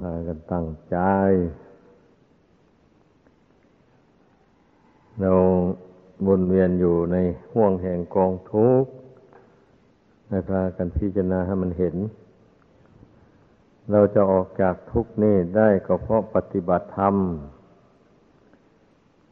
[0.00, 0.96] พากันตั้งใจ
[5.20, 5.32] เรา
[6.26, 7.16] วนเวียนอยู่ใน
[7.52, 8.90] ห่วงแห่งกองทุกข์
[10.28, 11.96] ให้พากันพิจารณาให้มันเห็น
[13.90, 17.14] เราจะออกจากทุกข์นี้ได้ก็เพราะปฏิบัติธรรม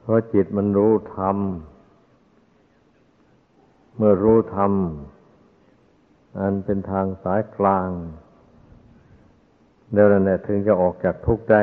[0.01, 1.37] เพราะจิตมันรู้ธรรม
[3.97, 4.73] เมื่อรู้ธรรม
[6.39, 7.91] อันเป็นทางสายกลาง
[9.93, 11.63] เดี๋ยวนั้นถึงจะออกจากทุกข์ได้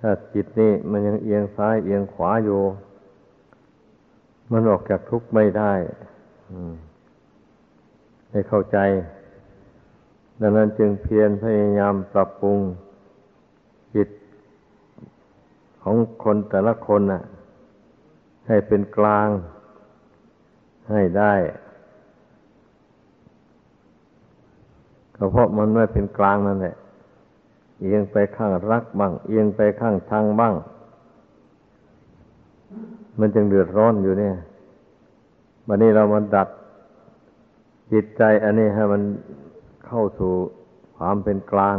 [0.00, 2.62] ถ้าจิตนี่มันยังเอียงซ้ายเอียงขวาอยู่
[4.52, 5.72] มันออกจากทุกข์ไม่ได้
[8.30, 8.78] ให้เข้าใจ
[10.40, 12.58] ดังนั้นจึงเพียรพยายามปรับปรุง
[13.94, 14.08] จิต
[15.82, 17.22] ของคนแต่ละคนน่ะ
[18.48, 19.28] ให้เป็นกลาง
[20.90, 21.34] ให้ได้
[25.16, 26.76] ก็เพราะมันไม่เป็นกลางนั่นแหละ
[27.80, 30.54] เอียงไปข้างรักบ้าง เอียงไปข้างชังบ้าง
[33.18, 34.34] มันจึงเดือดร้อนอยู่เนี่ย
[35.66, 36.48] วันนี้เรามาดัด
[37.92, 39.02] จิตใจอันนี้ให้มัน
[39.86, 40.32] เข้าสู่
[40.96, 41.78] ความเป็นกลาง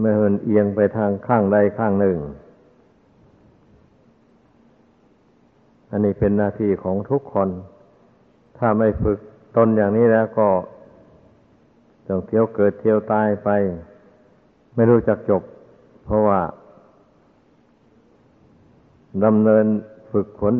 [0.00, 2.18] ไม่เหินเอียงไปทางข้างใดข้างหนึ่ง
[5.90, 7.48] อันนี้เป็นหน้าที่ของทุกคน
[8.58, 9.18] ถ้าไม่ฝึก
[9.56, 10.48] ตนอย่างนี้แล้วก็
[12.10, 13.48] ต้องเที่ยวเกิดเที่ยวตายไป
[14.74, 15.42] ไม่รู้จักจบ
[16.04, 16.40] เพราะว่า
[19.24, 19.66] ดำเนิน
[20.12, 20.54] ฝึกฝน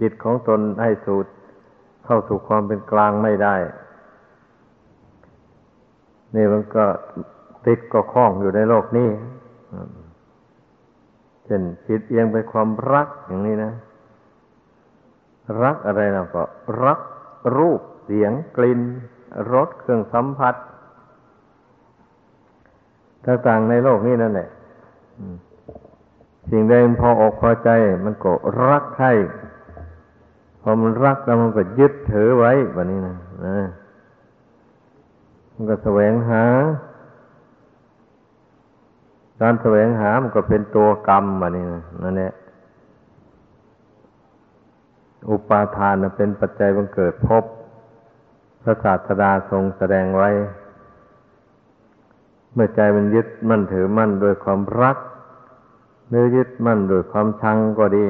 [0.00, 1.30] จิตของตนให้สูตร
[2.04, 3.56] เข้าสู่ความเป็นกลางไม่ได้
[6.34, 6.84] นี่มันก็
[7.66, 9.08] ติดก็คล้องอยู่ในโลกนี้
[11.44, 13.72] เช่นจิตเอียงไปความรักอย่างนี้นะ
[15.62, 16.44] รักอะไรนะก็
[16.84, 17.00] รัก
[17.56, 18.80] รูปเสียงกลิ่น
[19.52, 20.54] รสเครื่องสัมผัส
[23.26, 24.48] ต่างๆในโลกนี้นั่นแหละ
[26.50, 27.70] สิ่งใดมันพออกพอใจ
[28.04, 28.32] มันก็
[28.68, 29.08] รักใคร
[30.60, 33.16] พอมันรักแล้วมันก็ยึดถือไว้แบบนี้นะ
[33.46, 33.58] นะ
[35.52, 36.44] มันก็แสวงหา
[39.40, 42.32] การแสวงหา มันก็เป็นตัวกรรมแบบนี้นะนั่นแหละ
[45.30, 47.44] อุปาทานเป็นปัจจัยบังเกิดพบ
[48.62, 50.30] พระศาสดาทรงแสดงไว้
[52.54, 54.96] เมื่อใจมันยึดมั่นถือมั่นโดยความรัก
[56.08, 58.06] หรือยึดมั่นโดยความชังก็ดี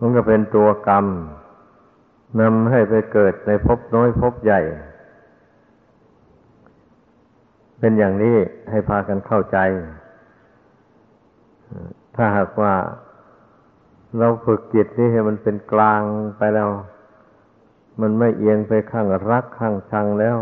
[0.00, 1.06] มันก็เป็นตัวกรรม
[2.40, 4.60] นำให้ไปเกิดในภพน้อยภพใหญ่
[7.78, 8.36] เป็นอย่างนี้
[8.70, 9.58] ให้พากันเข้าใจ
[12.14, 12.74] ถ้าหากว่า
[14.18, 16.02] เราฝึกจิตนี่ให้มันเป็นกลาง
[16.38, 16.70] ไปแล้ว
[18.00, 20.36] มันไม่เอียงไปข้างรักข้างชังแล้ว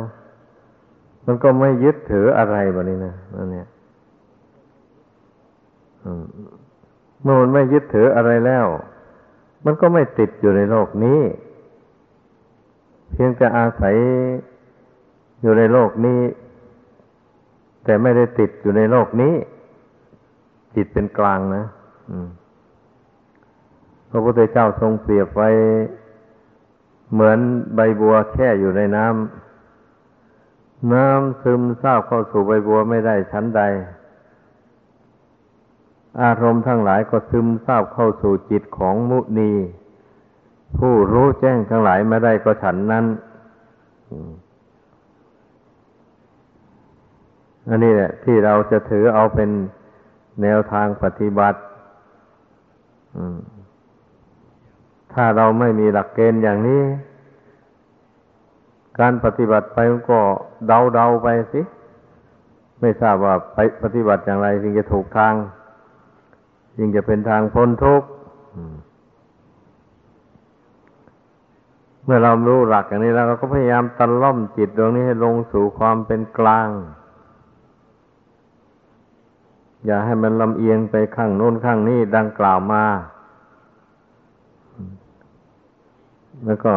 [1.26, 3.68] มันก็ไม่ยึดถืออะไรแบบนี้นะนั่นเนี่ย
[7.22, 8.66] เมื่อมันไม่ยึดถืออะไรแล้ว
[9.64, 11.20] มันก็ไม่ติดอยู่ในโลกนี้
[13.12, 13.96] เพียงจะอาศัย
[15.42, 16.20] อยู่ในโลกนี้
[17.84, 19.34] แต่ไม่ได้ติดอยู่ในโลกนี้
[20.74, 21.64] จิตเป็นกลางนะ
[24.10, 25.50] พระพุทธเจ้าทรงเปรียบไว้
[27.12, 27.38] เหมือน
[27.74, 29.43] ใบบัวแค่อยู่ในน้ำ
[30.92, 33.62] น้ำซึมซาบเข้าสู่ใบบัวไม่ได้ชั้นใด
[36.22, 39.52] อารมณ์ทั้งหลายก็ซึมซาบเข้าสู่จิตของมุนี
[40.78, 43.04] ผู้รู้แจ้งทั้งหลายไม่ได้ก็ฉันนั้น
[47.68, 49.50] อันนี้แหละที่เราจะถือเอาเป็น
[50.42, 51.60] แนวทางปฏิบัติ
[55.12, 56.82] ถ้าเราไม่มีหลักเกณฑ์อย่างนี้
[59.00, 59.78] การปฏิบัติไป
[60.10, 60.20] ก็
[60.66, 61.60] เดาเดาไปสิ
[62.80, 65.34] ไม่ทราบว่าไปปฏิบัติอย่างไรจึงจะถูกทาง
[66.76, 68.08] จึงจะเป็นทางพ้นทุกข์
[72.04, 76.68] เมื่อเรารู้หลักอย่างนี้แล้วเราก็พยายามตันล่อมจิตดวงนี้ให้ลงสู่ความเป็นกลาง
[79.86, 82.84] อย่าให้มันลำเอียงไปข้างโน้นข้างนี้ดังกล่าวมา
[86.46, 86.74] แล้วก็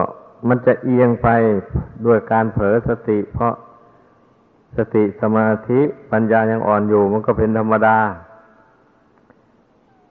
[0.48, 1.28] มันจะเอียงไป
[2.06, 3.54] ด้วยการเผลอสติ เพราะ
[4.78, 7.98] สติสมาธิปัญญายังอ่อนอยู่ มันก็เป็นธรรมดา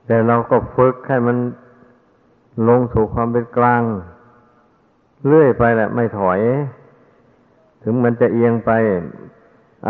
[0.06, 1.37] แต่เราก็ฝึกให้มัน
[2.69, 3.83] ลงสู่ความเป็นกลาง
[5.27, 6.41] เรื่อยไปแหละไม่ถอย
[7.83, 8.71] ถึงมันจะเอียงไป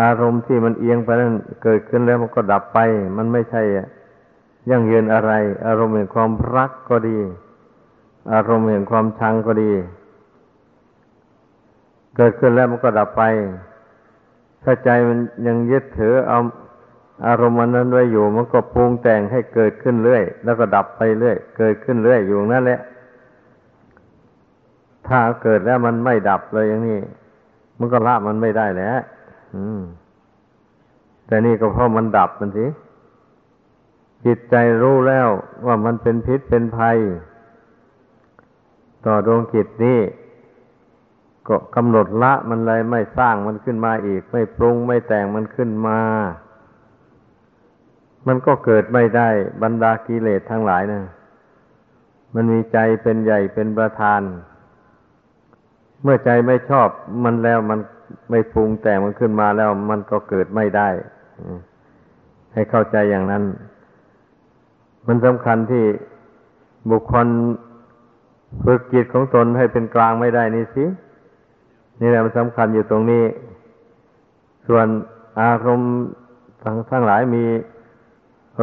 [0.01, 2.79] อารมณ์ที่มันเอียงไปนั้นเกิดขึ้นแล้วมันก็ดับไป
[3.17, 3.63] มันไม่ใช่
[4.71, 5.33] ยั่งยืนอะไร
[5.67, 7.19] อารมณ์แห่งความรักก็ดี
[8.33, 9.73] อารมณ์แห่งความชังก็ดี
[12.17, 13.23] เกิดขึ้นแล้วมันก็ดับไป
[14.63, 16.41] ถ้าใจมันยังยึดถือเอา
[17.27, 22.81] อารมณ์นั้นไว้อยู่ มันก็ปรุงแต่งให้เกิดขึ้นเรื่อย แล้วก็ดับไปเรื่อย เกิดขึ้นเรื่อยอยู่นั่นแหละ
[25.09, 27.01] ถ้าเกิดแล้วมันไม่ดับเลยอย่างนี้
[27.79, 28.99] มันก็ละมันไม่ได้แล้ว
[31.27, 32.67] แต่นี่ก็เพราะมันดับมันสิ
[34.27, 35.29] จิตใจรู้แล้ว
[35.67, 36.99] ว่ามันเป็นพิษเป็นภัย
[39.07, 39.99] ต่อดวงจิตนี้
[41.49, 45.99] ก็กำหนดละมันเลยไม่สร้างมันขึ้นมาอีก ไม่ปรุงไม่แต่งมันขึ้นมา
[48.27, 49.29] มันก็เกิดไม่ได้
[49.63, 51.03] บรรดากิเลสทั้งหลายนะ
[52.35, 54.21] มันมีใจเป็นใหญ่เป็นประธาน
[56.03, 56.89] เมื่อใจไม่ชอบ
[57.25, 57.79] มันแล้วมัน
[58.31, 60.89] ไม่ปรุงแต่งมันขึ้นมาแล้วมันก็เกิดไม่ได้
[62.53, 63.45] ให้เข้าใจอย่างนั้น
[65.07, 65.85] มันสำคัญที่
[66.91, 67.27] บุคคล
[68.65, 70.85] ฝึกจิตของตนให้เป็นกลางไม่ได้นี่สิ
[72.01, 73.25] นี่แหละมันสำคัญอยู่ตรงนี้
[74.67, 74.87] ส่วน
[75.41, 75.93] อารมณ์
[76.65, 77.45] ทั้งทั้งหลายมี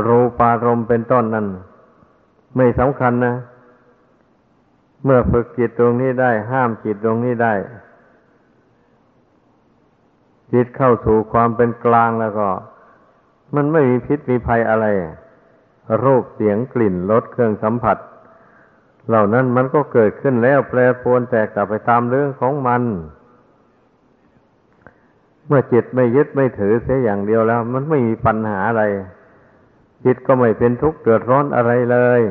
[0.08, 1.48] รูปารมณ์เป็นต้นนั้น
[2.56, 3.36] ไม่สำคัญนะ
[5.04, 7.54] เมื่อฝึกจิตตรงนี้ได้ ห้ามจิตตรงนี้ได้
[10.54, 12.50] จิตเข้าสู่ความเป็นกลางแล้วก็
[13.56, 14.86] มันไม่มีพิษมีภัยอะไร
[16.04, 17.98] รูปเสียงกลิ่นรสเครื่องสัมผัส
[19.08, 22.82] เหล่านั้นมันก็เกิดขึ้นแล้วแปรปรวนแตกกลับไปตามเรื่องของมัน
[25.48, 28.84] เมื่อจิตไม่ยึดไม่ถือเสียอย่างเดียวแล้ว มันไม่มีปัญหาอะไร
[30.06, 32.22] จิตก็ไม่เป็นทุกข์เดือดร้อนอะไรเลย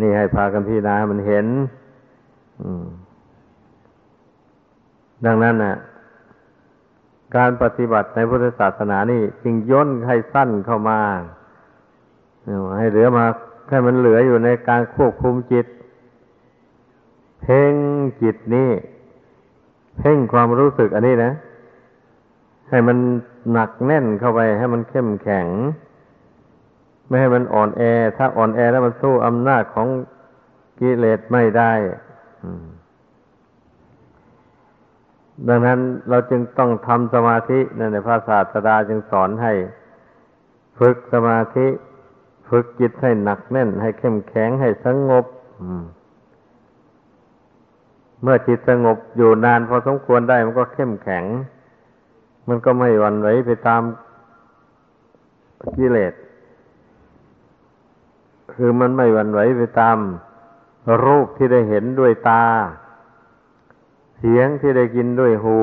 [0.00, 1.46] นี่ให้พากันพิจารณามันเห็น
[5.26, 5.76] ดังนั้นนะ
[7.36, 11.00] การปฏิบัติในพุทธศาสนานี่จึงย่นให้สั้นเข้ามา
[12.78, 13.24] ให้เหลือมา
[13.68, 15.66] ให้มันเหลืออยู่ในการควบคุมจิต
[17.40, 17.74] เพ่ง
[18.22, 18.70] จิตนี่
[19.98, 21.32] เพ่งความรู้สึกอันนี้นะ
[22.70, 22.98] ให้มัน
[23.52, 25.46] หนักแน่นเข้าไปให้มันเข้มแข็ง
[27.06, 27.82] ไม่ให้มันอ่อนแอ
[28.16, 29.86] ถ้าอ่อนแอแล้วมันสู้อำนาจของ
[30.80, 31.72] กิเลสไม่ได้
[35.48, 35.78] ดังนั้น
[36.08, 39.52] เราจึงต้องทำสมาธินั่นในพระศาสดาจึงสอนให้
[40.78, 41.66] ฝึกสมาธิ
[42.48, 45.24] ฝึกจิตให้หนักแน่น ให้เข้มแข็งให้สงบ
[48.22, 51.24] เมื่อจิตสงบอยู่นานพอสมควรได้มันก็เข้มแข็ง
[52.52, 53.82] มันก็ไม่หวั่นไหวไปตาม
[55.76, 56.14] กิเลส
[58.52, 59.98] คือมันไม่หวั่นไหวไปตาม
[61.04, 62.44] รูปที่ได้เห็นด้วยตา
[64.18, 65.60] เสียงที่ได้กินด้วยหู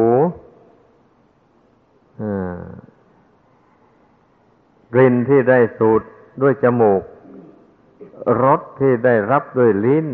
[4.94, 6.01] กลิ่นที่ได้สูด
[6.42, 7.04] ด้วยจมูก
[8.44, 10.07] รสที่ได้รับด้วยลิ้น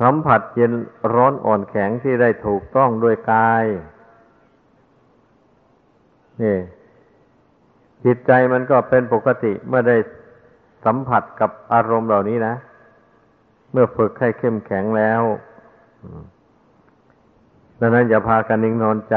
[0.00, 0.72] สัมผัสเย็น
[1.14, 3.64] ร้อนอ่อนแข็งที่ได้ถูกต้องด้วยกาย
[6.42, 6.56] นี่
[8.04, 9.96] จิตใจมันก็เป็นปกติเมื่อได้
[10.84, 12.54] สัมผัสกับอารมณ์เหล่านี้นะ
[13.72, 15.22] เมื่อฝึกให้เข้มแข็งแล้ว
[17.80, 19.16] ดังนั้นอย่าพากันนิ่งนอนใจ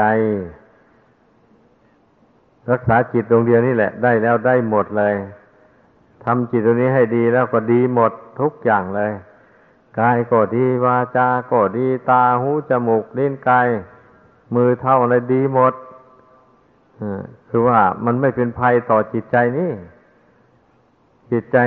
[2.70, 5.14] รักษาจิตดวงเดียวนี่แหละ ได้แล้วได้หมดเลย
[6.24, 9.12] ทำจิตตรงนี้ให้ดีแล้วก็ดีหมดทุกอย่างเลย
[9.98, 13.68] กายก็ดีวาจาก็ดีตาหูจมูกลิ้นกาย
[14.54, 15.72] มือเท่าอะไรดีหมด
[17.48, 19.72] คือว่ามันไม่เป็นภัยต่อจิตใจนี่
[21.32, 21.58] จิตใจ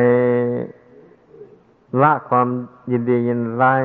[2.01, 2.47] ละความ
[2.91, 3.83] ยินดียินร้าย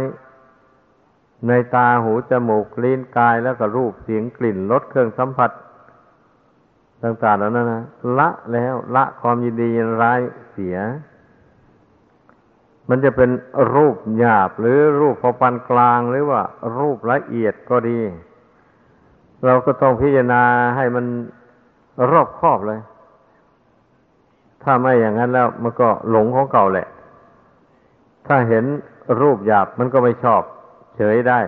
[1.48, 5.50] ในตาหูจมูกลิ้นกายแล้วก็รูปเสียงกลิ่นรสเครื่องสัมผัส
[7.02, 7.84] ต่างๆแล้วนั่นนะ
[8.18, 10.20] ละแล้วละความยินดียินร้าย
[10.52, 10.78] เสีย
[12.88, 13.30] มันจะเป็น
[13.74, 16.42] รูปหยาบหรือรูปพอปานกลางหรือว่า
[16.78, 18.00] รูปละเอียดก็ดี
[19.44, 20.42] เราก็ต้องพิจารณา
[20.76, 21.04] ให้มัน
[22.10, 22.80] รอบครอบเลย
[24.62, 26.88] ถ้าไม่อย่างนั้นแล้วมันก็หลงของเก่าแหละ
[28.26, 28.64] ถ้าเห็น
[29.20, 30.42] รูปหยาบมันก็ไม่ชอบ
[30.96, 31.40] เฉยได้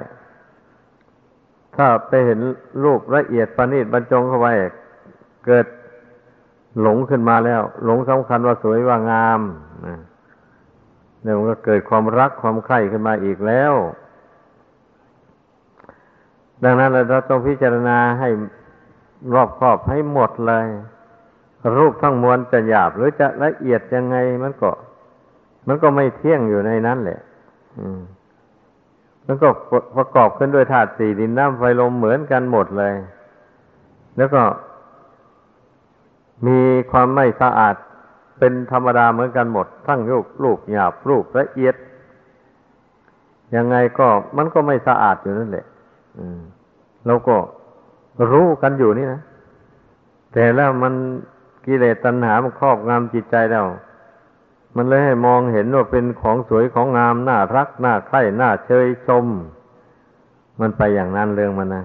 [1.76, 2.40] ถ้าไปเห็น
[2.84, 4.48] รูปละเอียดประณีตบรรจงเข้าไป
[5.46, 5.66] เกิด
[6.80, 9.40] หลงขึ้นมาแล้ว หลงสำคัญว่าสวยว่างาม
[11.22, 13.74] เนี่ยมันก็เกิดความรักความใคร่ขึ้นมาอีกแล้ว
[16.64, 18.28] ดังนั้นเราต้องพิจารณาให้
[19.34, 20.66] รอบครอบให้หมดเลย
[21.78, 24.70] รูปทั้งมวลจะหยาบหรือจะละเอียดยังไงมันก็
[25.68, 27.20] มันก็ไม่เที่ยงอยู่ในนั้นแหละ
[29.26, 29.48] มันก็
[29.96, 32.94] ประกอบขึ้นด้วยธาตุสี่ดินน้ำไฟลมเหมือนกันหมดเลย
[34.16, 34.42] แล้วก็
[36.46, 36.58] มี
[36.90, 37.74] ความไม่สะอาด
[38.38, 41.74] เป็นธรรมดาเหมือนกันหมด ทั้งรูปรูปหยาบรูปละเอียด
[43.56, 45.66] ยังไงก็มันก็ไม่สะอาดอยู่นั่นแหละ
[47.06, 47.36] เราก็
[48.32, 49.20] รู้กันอยู่นี่นะ
[50.32, 50.94] แต่แล้วมัน
[51.66, 53.66] กิเลสตัณหามันครอบงำจิตใจแล้ว
[54.76, 59.24] มันเลยให้มองเห็นว่าเป็นของสวยของงามน่ารักน่าใคร่น่าเชยชม
[60.60, 61.84] มันไปอย่างนั้นเรื่องมันนะ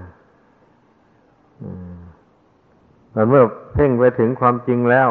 [3.12, 5.10] แต่เมื่อเพ่งไปถึงความจริงแล้ว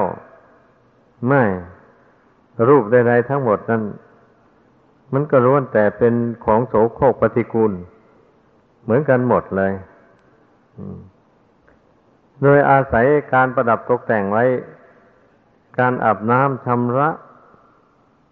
[1.28, 1.42] ไม่
[2.68, 3.82] รูปใดๆทั้งหมดนั้น
[5.12, 7.72] มันก็ล้วนแต่เป็นของโสโครกปฏิกูล
[8.82, 9.72] เหมือนกันหมดเลย
[12.42, 14.44] โดยอาศัยการประดับตกแต่งไว้
[15.78, 17.08] การอาบน้ำชำระ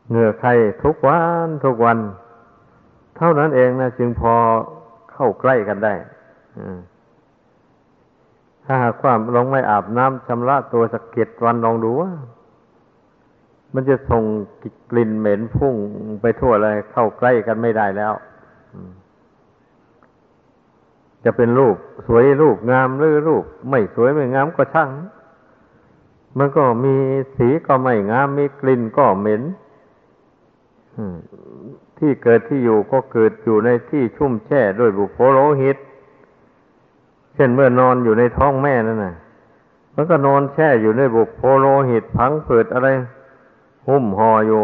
[0.09, 0.51] เหงื่อใคร
[0.85, 1.99] ทุกวันทุกวัน
[3.17, 4.35] เท่านั้นเองนะจึงพอ
[5.13, 5.95] เข้าใกล้กันได้
[8.65, 12.11] ถ้าหากว่าลองไม่อาบน้ำชำระตัวสักเก็ดวันลองดูว่า
[13.75, 14.25] มันจะส่ง
[14.91, 15.75] กลิ่นเหม็นพุ่ง
[16.21, 18.13] ไปทั่วเลยเข้าใกล้กันไม่ได้แล้ว
[21.25, 24.91] จะเป็นรูปสวยรูปงามหรือรูป ไม่สวยไม่งามก็ช่าง
[26.39, 26.95] มันก็มี
[27.37, 29.43] สีก็ไม่งาม มีกลิ่นก็เหม็น
[31.99, 35.77] ที่เกิดที่อยู่ก็เกิดอยู่ในที่ชุ่มแช่ด้วยบุโพโลหิต
[37.35, 39.15] เช่นเมื่อนอนอยู่ในท้องแม่นั่นนะ
[39.95, 42.89] มันก็นอนแช่อยู่ในบุโพโลหิตพังเปิดอะไร
[43.89, 44.61] หุ้มห่ออยู่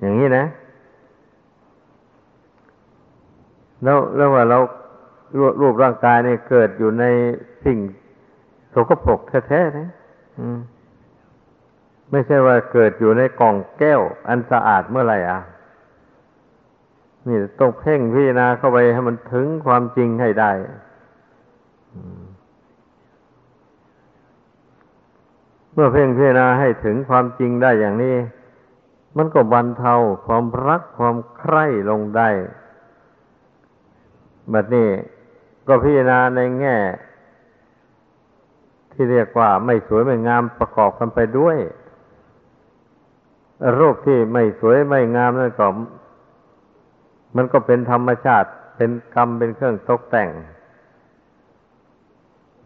[0.00, 0.44] อย่างนี้นะ
[3.82, 4.58] แล้วแล้วว่าเรา
[5.60, 7.04] รูปร่างกายนี่เกิดอยู่ใน
[7.64, 7.78] สิ่ง
[8.70, 9.88] โสกปรกแท้ๆนะ
[12.10, 15.40] ไม่ใช่ว่าเกิดอยู่ในกล่องแก้ว อันสะอาดเมื่อไหร่อะ
[17.28, 20.50] นี่ต้องเพ่งพิจารณาเข้าไปให้มันถึงความจริงให้ได้
[25.72, 28.16] เมื่อเพ่งพิจารณาให้ถึงความจริงได้อย่างนี้
[29.16, 29.94] มันก็บรรเทา
[30.26, 32.28] ความรักความใคร่ลงได้
[34.50, 34.88] แบบนี้
[35.68, 36.76] ก็พิจารณาในแง่
[38.92, 41.56] ที่เรียกว่าไม่สวยไม่งามประกอบกันไปด้วย
[43.78, 45.66] รูปที่ไม่สวยไม่งามนั่นก็
[47.36, 50.28] มันก็เป็นธรรมชาติเป็นกรรมเป็นเครื่องตกแต่ง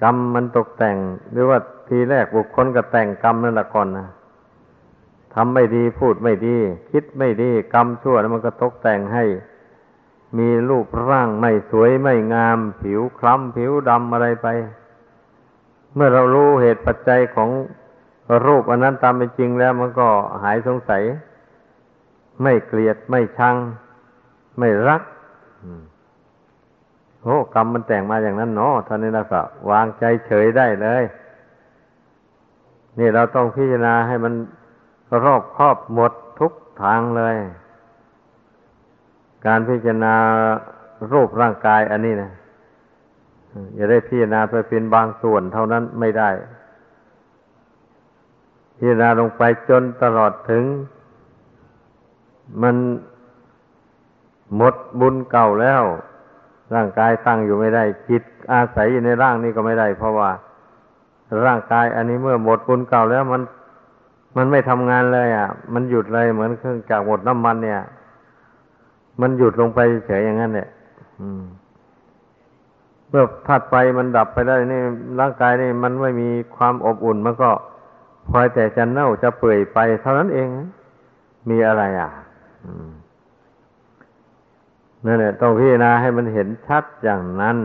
[0.02, 0.96] กรรมมันตกแต่ง
[1.30, 4.08] หรือว่าทีแรกบุคคลก็แต่งกรรมนั่นละก่อนนะ
[5.34, 6.56] ทำไม่ดีพูดไม่ดี
[6.90, 9.24] คิดไม่ดี กรรมชั่วแล้วมันก็ตกแต่งให้
[10.38, 14.48] มีรูปร่างไม่สวยไม่งาม ผิวคล้ำผิวดำอะไรไป
[15.94, 17.50] เมื่อเรารู้เหตุปัจจัยของ
[18.46, 20.08] รูปอันนั้นตามเป็นจริงแล้วมันก็
[20.42, 21.02] หายสงสัย
[22.42, 23.56] ไม่เกลียดไม่ชัง
[24.58, 25.02] ไม่รัก
[27.22, 31.02] โอ้กรรมมันแต่งมาอย่างนั้นเนาะท่านนี้นะก็วางใจเฉยได้เลย
[32.98, 34.34] นี่เราต้องพิจารณาให้มัน
[35.24, 37.36] รอบครอบหมดทุกทางเลย
[39.46, 40.14] การพิจารณา
[41.12, 42.32] รูปร่างกายอันนี้นะ
[43.74, 46.30] อย่าได้พิจารณาไปเป็นบางส่วนเท่านั้นไม่ได้
[48.76, 50.64] พิจารณาลงไปจนตลอดถึง
[52.62, 52.76] มัน
[54.56, 55.82] หมดบุญเก่าแล้ว
[56.74, 58.22] ร่างกายตั้งอยู่ไม่ได้ จิต
[58.52, 60.30] อาศัยอยู่ในร่างนี้ก็ไม่ได้ เพราะว่า
[61.46, 63.42] ร่างกายอันนี้เมื่อหมดบุญเก่าแล้วมัน
[64.36, 67.80] มันไม่ทำงานเลย อะ มันหยุดเลยเหมือนเครื่องจักรหมดน้ำมันเนี่ย
[69.22, 70.68] มันหยุดลงไปเฉยอย่างนั้นเนี่ย
[73.08, 74.80] เมื่อธาตุไฟมันดับไปได้นี่
[75.20, 77.50] ร่างกายนี่มันไม่มีความอบอุ่น มันก็
[78.28, 80.48] พลอยแต่จะเน่าจะเปื่อยไป เท่านั้นเอง
[81.50, 82.10] มีอะไรอะ
[85.04, 87.58] นั่นแหละต้องพิจารณาให้มันเห็นชัดอย่างนั้น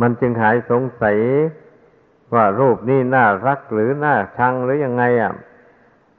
[0.00, 1.16] มันจึงหายสงสัย
[2.34, 5.32] ว่ารูปนี่น่ารักหรือน่าชังหรือยังไงอะ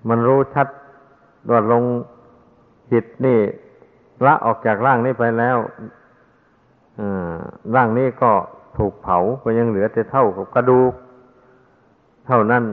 [0.09, 0.67] มันรู้ชัด
[1.51, 1.83] ว่าลง
[2.91, 3.39] จิตนี่
[4.25, 5.57] ละออกจากร่างนี้ไปแล้ว
[7.75, 8.31] ร่างนี้ก็
[8.77, 10.93] ถูกเผาก็ยังเหลือแต่เท่ากับกระดูก
[12.27, 12.63] เท่านั้น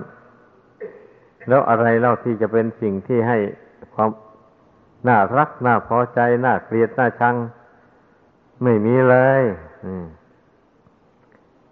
[1.48, 3.38] แล้วอะไรเล่าที่จะเป็นสิ่งที่ให้
[3.94, 4.10] ความ
[5.08, 7.36] น่ารักน่าพอใจน่าเกลียดน่าชัง
[8.62, 9.42] ไม่มีเลย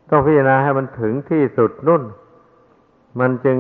[0.08, 2.02] ต้องพิจารณาให้มันถึงที่สุดนุ่น
[3.20, 3.58] มันจึง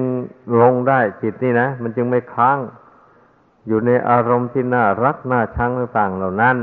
[0.62, 2.58] ลงได้จิตนี่นะ มันจึงไม่ค้าง
[3.66, 6.56] อยู่ในอารมณ์ที่น่ารักน่าชังต่างๆเหล่านั้น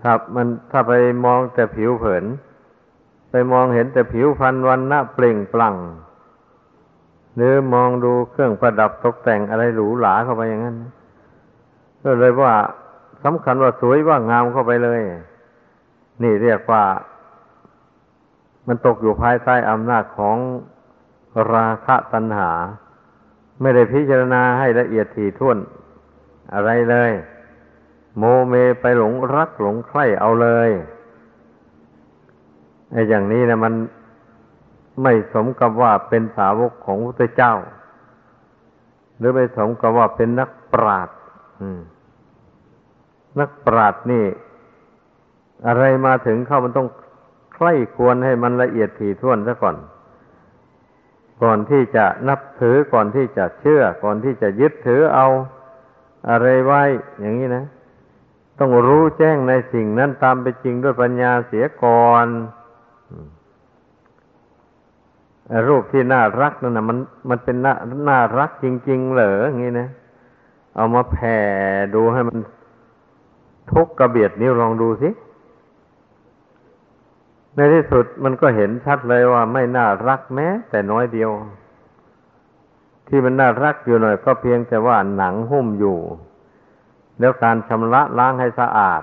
[0.00, 0.92] ถ้ามันถ้าไป
[1.24, 2.24] มองแต่ผิวเผิน
[3.30, 5.76] ไปมองเห็นแต่ผิวพันวันหน้าเปล่งปลั่ง
[7.36, 10.76] หรือมองดูเครื่องประดับตกแต่งอะไรหรูหราเข้าไปอย่างนั้น
[12.02, 12.54] ก็เลยว่า
[13.24, 15.00] สำคัญว่าสวยว่างามเข้าไปเลย
[16.22, 16.84] นี่เรียกว่า
[18.66, 20.36] มันตกอยู่ภายใต้อำนาจของ
[21.54, 22.50] ราคะตัณหา
[23.62, 25.58] ไม่ได้พิจารณาให้ละเอียดถี่ถ้วน
[26.54, 27.12] อะไรเลย
[28.18, 30.70] โมเมไปหลงรักหลงใคร่เอาเลย
[32.92, 33.74] ไอ้อย่างนี้นะมัน
[35.02, 37.54] ไม่สมกับว่าเป็นสาวกของพระเจ้า
[39.18, 41.16] หรือไม่สมกับว่าเป็นนักปราชญ์
[43.40, 44.24] นักปราชญ์นี่
[45.66, 46.88] อะไรมาถึงเข้ามันต้อง
[47.54, 49.76] ใคร่ควรให้มันละเอียดถี่ถ้วนซะก่อน
[51.42, 55.26] ก่อนที่จะนับถือก่อนที่จะเชื่อ ก่อนที่จะยึดถือเอา
[56.30, 56.82] อะไรไว้
[57.20, 57.64] อย่างนี้นะ
[58.58, 62.26] ต้องรู้แจ้งในสิ่งนั้นตามไปจริงด้วยปัญญาเสียก่อน
[65.68, 66.98] รูปที่น่ารักนั่นนะมัน
[67.30, 67.74] มันเป็นน่า
[68.08, 69.88] น่ารักจริง ๆ เหรออย่างนี้นะ
[70.76, 71.38] เอามาแผ่
[71.94, 72.38] ดูให้มัน
[73.72, 75.10] ทุกกระเบียดนิ้วลองดูสิ
[77.56, 81.30] ในที่สุดมันก็เห็นชัดเลยว่าไม่น่ารักแม้ แต่น้อยเดียว
[83.08, 85.98] ที่มันน่ารักอยู่หน่อย ก็เพียงแต่ว่าหนังหุ้มอยู่
[87.20, 89.02] แล้วการชำระล้างให้สะอาด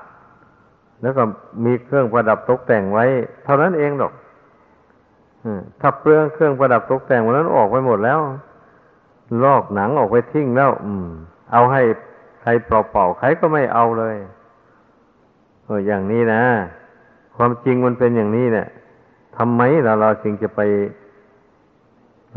[1.02, 1.24] แล้วก็
[1.66, 3.06] มีเครื่องประดับตกแต่งไว้
[3.44, 4.14] เท่านั้นเองหรอก
[5.82, 8.20] ถ้าเปลืองเครื่องประดับตกแต่งวันนั้นออกไปหมดแล้ว
[9.44, 11.08] ลอกหนังออกไปทิ้งแล้ว อืม
[11.52, 11.82] เอาให้
[12.42, 14.16] ใครเปล่าๆใครก็ไม่เอาเลย
[15.66, 16.44] เอออย่างนี้นะ
[17.42, 18.68] ความจริงมันเป็นอย่างนี้เนี่ย
[19.38, 20.62] ทำไมเราเราจึงจะไป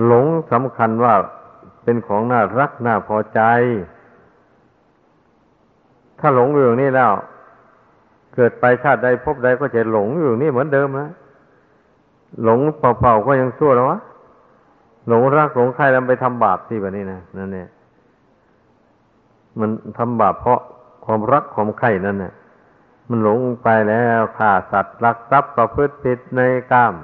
[0.05, 1.15] หลงสำคัญว่า
[1.85, 3.41] เป็นของน่ารักน่าพอใจ
[6.21, 7.13] ถ้าหลงอยู่อย่างนี้แล้ว
[8.35, 11.11] เกิดไปชาติใดพบใดก็จะหลงอยู่นี่เหมือนเดิมนะ
[12.45, 13.99] หลงเป่าๆก็ยังชั่วแล้ววะ
[15.09, 17.69] หลงรักหลงใครแล้วไปทำบาปสิแบบนี้นะนั่นเนี่ย
[19.59, 20.61] มันทำบาปเพราะ
[21.05, 22.33] ความรักความใครนั่นเนี่ย
[23.09, 26.41] มันหลงไปแล้วฆ่าสัตว์ลักทรัพย์ประพฤติผิดใน
[26.73, 26.95] กาม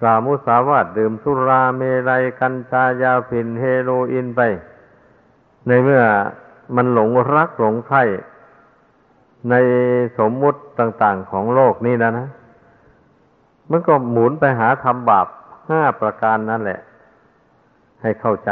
[0.00, 4.40] กล่าวมุสาวาทดื่มสุราเมลัยกัญชายาฝิ่นเฮโรอีนไป
[5.66, 6.02] ในเมื่อ
[6.76, 7.98] มันหลงรักหลงใคร
[9.50, 9.54] ใน
[10.18, 12.28] สมมุติต่าง ๆของโลกนี้นะนะ
[13.70, 15.26] มันก็หมุนไปหาทำบาป
[15.68, 16.80] ห้าประการนั่นแหละ
[18.02, 18.50] ให้เข้าใจ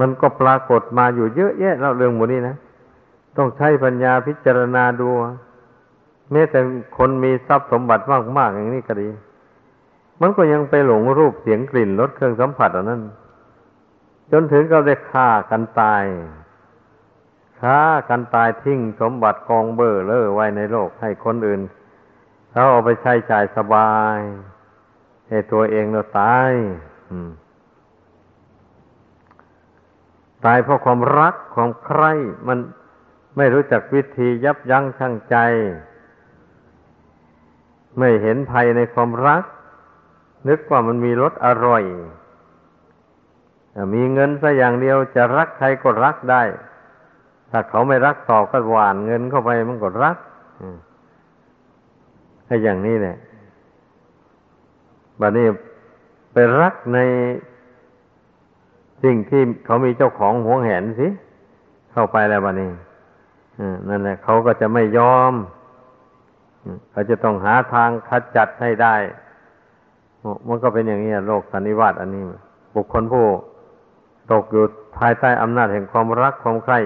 [0.00, 2.56] มันก็ปรากฏมาอยู่เยอะแยะแล้วเรื่องหมดนี้นะ
[3.36, 5.08] ต้องใช้ปัญญาพิจารณาดู
[6.32, 6.58] แม้แต่
[6.96, 8.04] คนมีทรัพย์สมบัติ
[8.38, 9.08] มากๆอย่างนี้ก็ดี
[10.20, 13.02] มันก็ยังไปหลงรูปเสียงกลิ่นรสเครื่องสัมผัสอันนั้น
[14.32, 16.04] จนถึงก็ได้ฆ่ากันตาย
[17.60, 21.60] ฆ่ากันตายทิ้งสมบัติกองเบอร์เลอไว้ในโลกให้คนอื่น
[22.50, 24.18] เขาเอาไปใช้จ่ายสบาย
[25.28, 26.50] ให้ตัวเองเราตาย
[30.44, 32.12] ตายเพราะความรักความใคร่
[32.48, 32.58] มัน
[33.36, 35.36] ไม่รู้จักวิธียับยั้งชั่งใจ
[37.98, 39.44] ไม่เห็นภัยในความรัก
[40.48, 41.84] นึกว่ามันมีรสอร่อย
[43.94, 46.42] มีเงินสัอย่างเดียวจะรักใครก็รักได้
[47.50, 50.18] ถ้าเขาไม่รักต่อก็หวานเงินเข้าไปมันก็รัก
[52.46, 53.16] ให้อย่างนี้เนี่ย
[55.20, 55.46] บัดนี้
[56.32, 56.98] ไปรักใน
[59.02, 61.08] สิ่งที่เขามีเจ้าของหวงแหนสิ
[61.92, 62.70] เข้าไปแล้วบัดนี้
[63.88, 65.32] นั่นแหละเขาก็จะไม่ยอม
[66.90, 68.96] เขาจะต้องหาทางขจัดให้ได้
[70.46, 72.24] มันก็เป็นอย่างนี้โลกสันนิวาตอันนี้
[72.74, 73.26] บุคคลผู้
[74.32, 74.64] ตกอยู่
[74.98, 76.78] ภายใต้อำนาจแห่งความรักความใคร่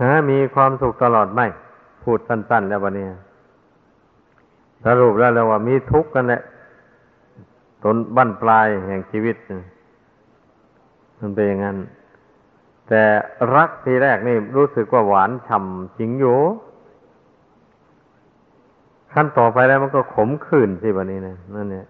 [0.00, 1.40] หามีความสุขตลอดไหม
[2.02, 3.06] พูดสั้น ๆ แล้ววันนี้
[4.84, 6.42] สรุปแล้วแล้วว่ามีทุกข์กันแหละ
[7.84, 9.36] ตนบั้นปลายแห่งชีวิต
[11.20, 11.76] มันเป็นอย่างนั้น
[12.88, 13.02] แต่
[13.54, 16.38] รักทีแรกนี่รู้สึกว่าหวานฉ่ำจริงอยู่
[19.12, 21.86] ขั้นต่อไปแล้วมันก็ขมขื่นสิวันนี้นะนั่นเนี่ย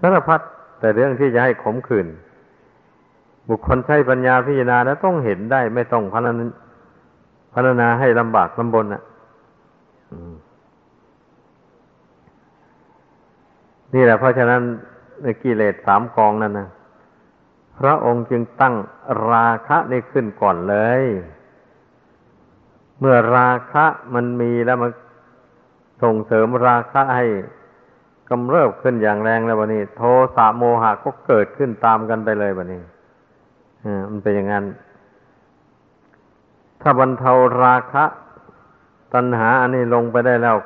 [0.00, 0.40] สารพัด
[0.80, 2.06] แต่เรื่องที่จะให้ขมขื่น
[3.48, 6.50] บุคคลใช้ปัญญาพิจารณาแล้วต้องเห็นได้ ไม่ต้องพันนั้น
[7.54, 9.02] พัฒนาให้ลำบากลำบนอะ
[13.94, 14.60] นี่แหละเพราะฉะนั้น
[15.22, 16.68] ในกิเลสสามกองนั่นนะ
[17.78, 18.74] พระองค์จึงตั้ง
[19.30, 21.02] ราคะนี่ขึ้นก่อนเลย
[23.00, 24.90] เมื่อราคะมันมีแล้วมัน
[26.02, 27.26] ส่งเสริมราคะให้
[28.30, 30.02] กำเริบขึ้นอย่างแรงแล้ววันนี้ โท
[30.36, 32.82] สะโมหะก็เกิดขึ้นตามกันไปเลยวันนี้
[33.84, 34.64] อ่ามันเป็นอย่างนั้น
[36.80, 37.32] ถ้าบรรเทา
[37.62, 38.04] ราคะ
[39.14, 40.56] ตัณหาอันนี้ลงไปได้แล้ว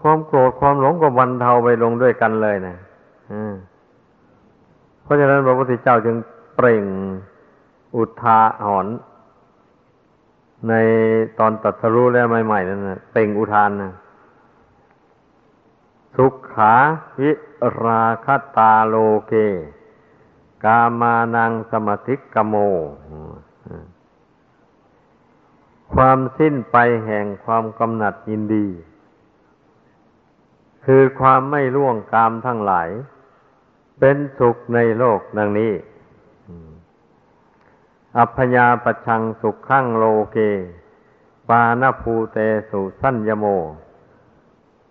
[0.00, 2.76] ความโกรธความหลงก็บรรเทาไปลงด้วยกันเลยนะ
[5.08, 6.16] เพราะฉะนั้นพระพุทธเจ้าจึง
[6.56, 6.84] เปล่ง
[7.96, 8.86] อุทาหอน
[10.68, 10.74] ใน
[11.38, 13.92] ตอนตัดสรู้แล้วใหม่ๆนั่นนะเปล่งอุทานนะ
[16.16, 16.74] สุขา
[17.20, 17.32] วิ
[17.84, 18.94] ราคตาโล
[19.26, 19.32] เก
[20.64, 22.54] กามานังสมติกโม
[25.92, 28.66] ความสิ้นไปแห่งความกำหนัดยินดี
[30.84, 32.90] คือความไม่ล่วงกามทั้งหลาย
[33.98, 35.72] เป็นสุขในโลกดังนี้
[38.18, 40.38] อัพยาปชังสุขขั้งโลเก
[41.48, 42.38] ปานภูเต
[42.70, 43.46] สุสัญญโม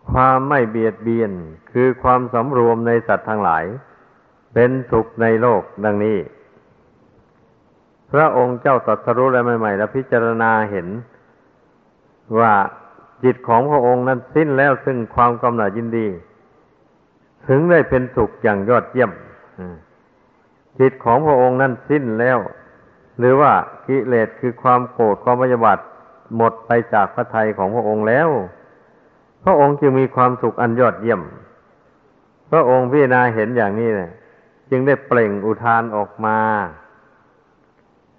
[0.10, 1.32] ความไม่เบียดเบียน
[1.72, 3.66] คือความสำรวมในสัตว์ทั้งหลาย
[4.54, 6.18] เป็นสุขในโลกดังนี้
[8.12, 10.88] พระองค์เจ้าตรัสรู้อะไรใหม่ๆ แล้วพิจารณาเห็น
[12.40, 12.54] ว่า
[13.24, 16.08] จิตของพระองค์นั้นสิ้นแล้วซึ่งความกำหนัดยินดี
[17.48, 19.12] ถึงได้เป็นสุขอย่างยอดเยี่ยม
[20.80, 22.40] จิตของพระองค์นั้นสิ้นแล้ว
[23.20, 23.54] หรือว่า
[23.88, 25.80] กิเลสคือความโกรธความพยาบาท
[26.36, 28.30] หมดไปจากพระทัยของพระองค์แล้ว
[29.44, 31.22] พระองค์จึงมีความสุขอันยอดเยี่ยม
[32.52, 34.12] พระองค์พิจารณาเห็นอย่างนี้เนี่ย
[34.70, 36.40] จึงได้เปล่งอุทานออกมา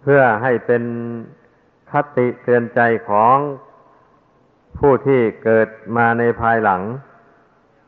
[0.02, 0.82] เพื่อให้เป็น
[1.90, 3.36] คติเตือนใจของ
[4.78, 6.82] ผู้ที่เกิดมาในภายหลัง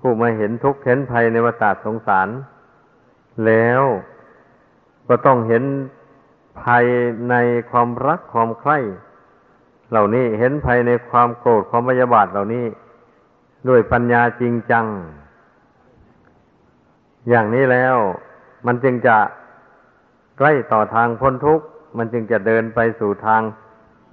[0.01, 2.29] ผู้มาเห็นทุกข์เห็นภัยในวัฏสงสาร
[3.47, 3.83] แล้ว
[5.09, 5.65] ก็ต้องเห็น
[6.63, 6.85] ภัย
[7.31, 7.35] ใน
[7.71, 8.79] ความรักความใคร่
[9.91, 12.67] เหล่านี้เห็นภัยในความโกรธความพยาบาทเหล่านี้
[13.69, 14.87] ด้วยปัญญาจริงจัง
[17.29, 17.97] อย่างนี้แล้ว
[18.67, 19.17] มันจึงจะ
[20.39, 21.65] ใกล้ต่อทางพ้นทุกข์
[21.97, 23.43] มันจึงจะเดินไปสู่ทาง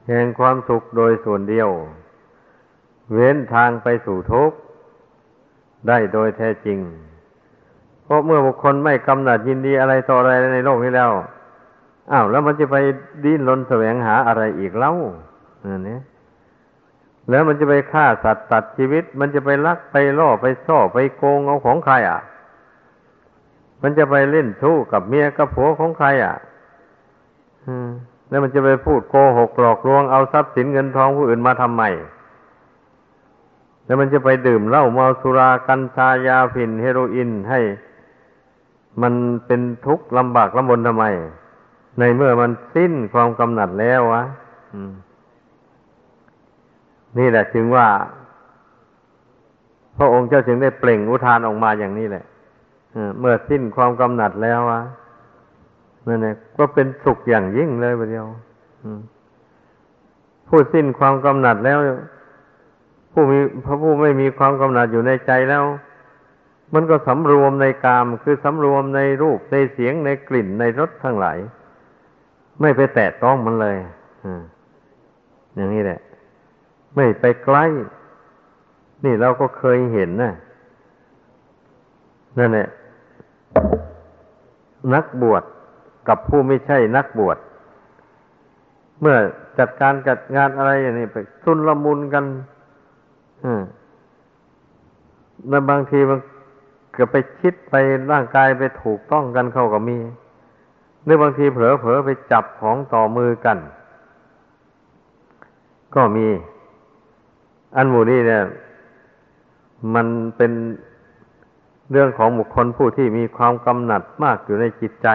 [0.08, 1.70] แห่งความสุขโดยส่วนเดียว
[3.14, 4.58] เว้นทางไปสู่ทุกข์
[5.88, 6.80] ได้โดยแท้จริง
[8.04, 11.12] เพราะเมื่อบุคคลไม่กำหนัดยินดีอะไรต่ออะไรในโลกนี้แล้ว
[12.12, 12.76] อ้าวแล้วมันจะไป
[13.24, 14.92] ดิ้นรนแสวงหาอะไรอีกเล่า
[15.64, 16.00] อันนี้
[17.30, 22.20] แล้วมันจะไปฆ่าสัตว์ตัดชีวิต มันจะไปลักไปล่อไปซ่อไปโกงเอาของใครอะ
[23.82, 26.36] มันจะไปเล่นชู้กับเมียกับผัวของใครอะ
[28.30, 31.84] แล้วมันจะไปพูดโกหกหลอกลวงเอาทรัพย์สินเงินทองผู้อื่นมาทำไม
[33.88, 37.60] แล้วมันจะไปดื่มเหล้าเมาสุรากัญชายาฝิ่นเฮโรอีนให้
[39.02, 39.14] มัน
[39.46, 41.06] เป็นทุกข์ลำบากลำบนทำไม
[42.00, 44.24] ในเมื่อมันสิ้นความกำหนัดแล้ววะ
[47.18, 47.88] นี่แหละจึงว่า
[49.98, 52.26] พระองค์เจ้าจึงได้เปล่งอุทานออกมาอย่างนี้แหละ
[53.20, 54.82] เมื่อสิ้นความกำหนัดแล้ววะ
[56.08, 58.26] นั่นแหละก็เป็นสุขอย่างยิ่งเลยประเดียว
[60.48, 61.80] ผู้สิ้นความกำหนัดแล้ว
[63.20, 65.64] ผู้มีพระผู้ไม่มีความกำหนัดอยู่ในใจแล้ว
[66.74, 71.38] มันก็สำรวมในกาม คือสำรวมในรูปในเสียงในกลิ่นในรสทั้งหลาย
[72.62, 73.78] ไม่ไปแตะต้องมันเลย
[75.56, 76.00] อย่างนี้แหละ
[76.96, 77.66] ไม่ไปใกล้
[79.06, 80.34] นี่เราก็เคยเห็นนะ
[82.38, 82.68] นั่นแหละ
[84.94, 85.44] นักบวช
[86.08, 87.38] กับผู้ไม่ใช่นักบวช
[89.02, 89.18] เมื่อ
[89.60, 92.26] จัดการจัดงานอะไรอย่างนี้ไปทุนละมุนกัน
[95.50, 96.20] แล้วบางทีมัน
[96.94, 97.76] เกิดไปคิดไป
[98.12, 100.00] ร่างกายไปถูกต้องกันเข้ากับมี
[101.04, 103.58] หรือบางทีเผลอเผลอไปจับของต่อมือกัน
[105.96, 106.28] ก็มี
[107.76, 108.44] อันหมู่นี้เนี่ย
[109.94, 110.52] มันเป็น
[111.92, 115.08] เรื่องของบุคคลผู้ที่มีความกำหนัดมากอยู่ในจิตใจ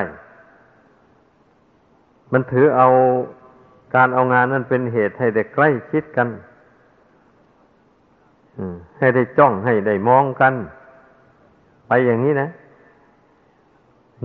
[2.32, 2.88] มันถือเอา
[3.94, 6.28] การเอางานนั้นเป็นเหตุให้ได้ใกล้ชิดกัน
[8.98, 10.54] ให้ได้จ้องให้ได้มองกัน
[11.86, 12.48] ไปอย่างนี้นะ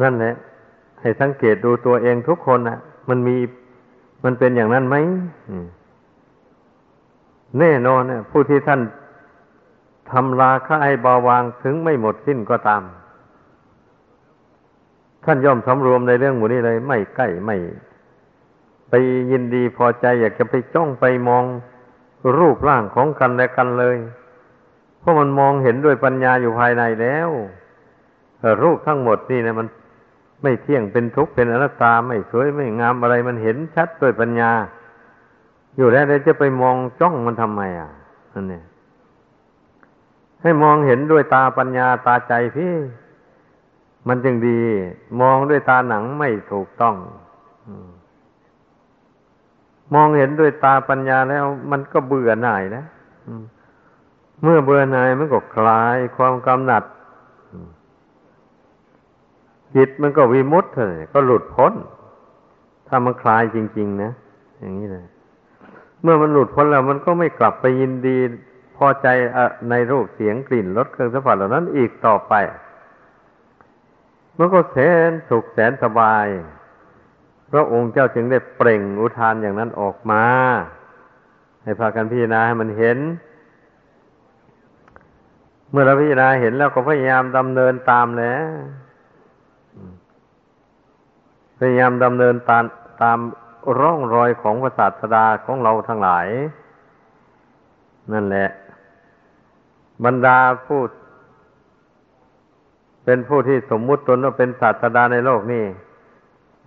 [0.01, 0.33] นั่นแหละ
[1.01, 2.77] ให้สังเกตดูตัวเองทุกคนนะ
[3.09, 3.37] มันมี
[4.23, 4.95] มันเป็นอย่างนั้นไหม
[7.59, 8.81] แน่นอนนี่ยผู้ที่ท่าน
[10.11, 12.83] ทำราคาให้เบาบางถึงไม่หมดสิ้นก็ตาม
[15.25, 17.57] ท่านย่อมสำรวมในเรื่องหมู่นี้เลย ไม่ใกล้ไม่
[18.89, 18.93] ไป
[19.31, 21.43] ยินดีพอใจอยากจะไปจ้องไปมอง
[22.37, 23.97] รูปร่างของกันและกันเลย
[24.99, 27.29] เพราะมันมองเห็นด้วยปัญญาอยู่ภายในแล้ว
[28.63, 29.67] รูปทั้งหมดนี่นะมัน
[30.43, 34.51] ไม่เที่ยงเป็นทุกข์เป็นอนัตตาไม่สวยไม่งามอะไรมันเห็นชัดด้วยปัญญา
[35.77, 37.91] อยู่แล้วจะไปมองจ้องมันทำไมอะ
[38.33, 38.63] นั่นเนี่ย
[40.41, 42.73] ให้มองเห็นด้วยตาปัญญาตาใจพี่
[44.07, 44.59] มันจึงดี
[45.21, 46.95] มองด้วยตาหนังไม่ถูกต้อง
[47.67, 47.89] อืม
[49.93, 52.83] มองเห็นด้วยตาปัญญาแล้ว มันก็เบื่อหน่ายนะ
[54.43, 56.83] เมื่อเบื่อหน่ายมันก็คลายความกำหนัด
[59.75, 61.73] จิตมันก็วิมุตต์เลยก็หลุดพ้น
[62.87, 64.11] ถ้ามันคลายจริง ๆ นะ
[64.59, 65.05] อย่างนี้เลย
[66.01, 68.17] เมื่อมันหลุดพ้นแล้ว มันก็ไม่กลับไปยินดี
[68.75, 69.07] พอใจ
[69.69, 72.33] ในรูปเสียงกลิ่นรสเครื่องสัมผัสเหล่านั้นอีกต่อไป
[74.37, 74.77] มันก็แส
[75.09, 76.25] นสุขแสนสบาย
[77.51, 80.23] พระองค์เจ้าจึงได้เปล่งอุทานอย่างนั้นออกมา
[81.63, 82.97] ให้พากันพิจารณาให้มันเห็น
[85.71, 88.49] เมื่อเราพิจารณาเห็นแล้วก็พยายามดำเนินตามแล้ว
[91.59, 92.63] พยายามดำเนินตาม
[93.01, 93.19] ตาม
[93.79, 96.27] ร่องรอยของพระศาสดาของเราทั้งหลาย
[98.13, 98.49] นั่นแหละ
[100.05, 100.81] บรรดาผู้
[103.03, 105.63] เป็นผู้ที่สมมุติตนว่าเป็นศาสดาในโลกนี้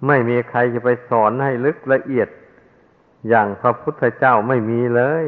[0.06, 2.28] ไม่มีใครจะไปสอนให้ลึกละเอียด
[3.28, 5.26] อย่างพระพุทธเจ้าไม่มีเลย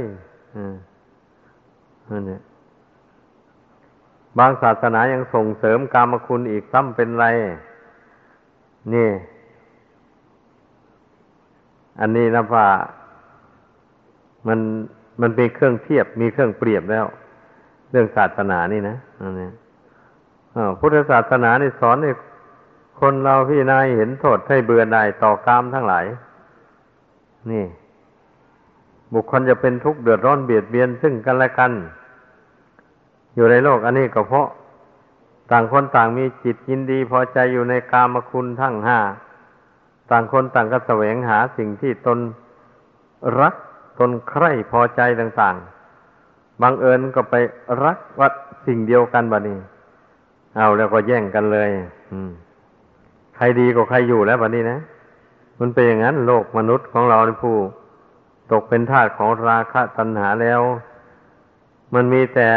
[2.11, 2.43] นั่นเนี่ย
[4.39, 7.27] บางศาสนายังส่งเสริมกรรมคุณอีกซ้ำเป็นไร
[8.95, 9.11] นี่
[12.01, 12.69] อันนี้นะว่า
[14.47, 14.59] มัน
[15.21, 17.07] มันเป็นเครื่องเทียบมีเครื่องเปรียบแล้ว
[17.91, 19.49] เรื่องศาสนานี่นะอันนี้
[20.81, 22.11] พุทธศาสนานี่สอนให้
[23.03, 26.07] คนเราพี่นายเห็นโทษให้เบื่อหน่ายต่อกามทั้งหลาย
[27.51, 27.65] นี่
[29.13, 31.73] บุคคลจะเป็นทุกข์เดือดร้อนเบียดเบียนซึ่งกันและกัน
[33.35, 34.49] อยู่ในโลกอันนี้ก็เพราะ
[35.51, 38.99] ต่างคนต่างมีจิตยินดีพอใจอยู่ในกามคุณทั้งห้า
[40.11, 42.19] ต่างคนต่างก็แสวงหาสิ่งที่ตน
[43.41, 43.55] รัก
[43.99, 47.35] ตนใคร่พอใจต่างๆบางเอิญก็ไป
[47.85, 48.33] รักวัด
[48.67, 49.59] สิ่งเดียวกันบะนี้
[50.57, 51.71] เอาแล้วก็แย่งกันเลย
[52.13, 52.33] อืม
[53.37, 54.79] ใครดีกว่าใครอยู่แล้วแบบนี้นะ
[55.61, 57.57] มันเป็นอย่างนั้น โลกมนุษย์ของเราในผู้
[58.53, 60.61] ตกเป็นทาสของราคะตัณหาแล้ว
[61.95, 62.49] มันมีแต่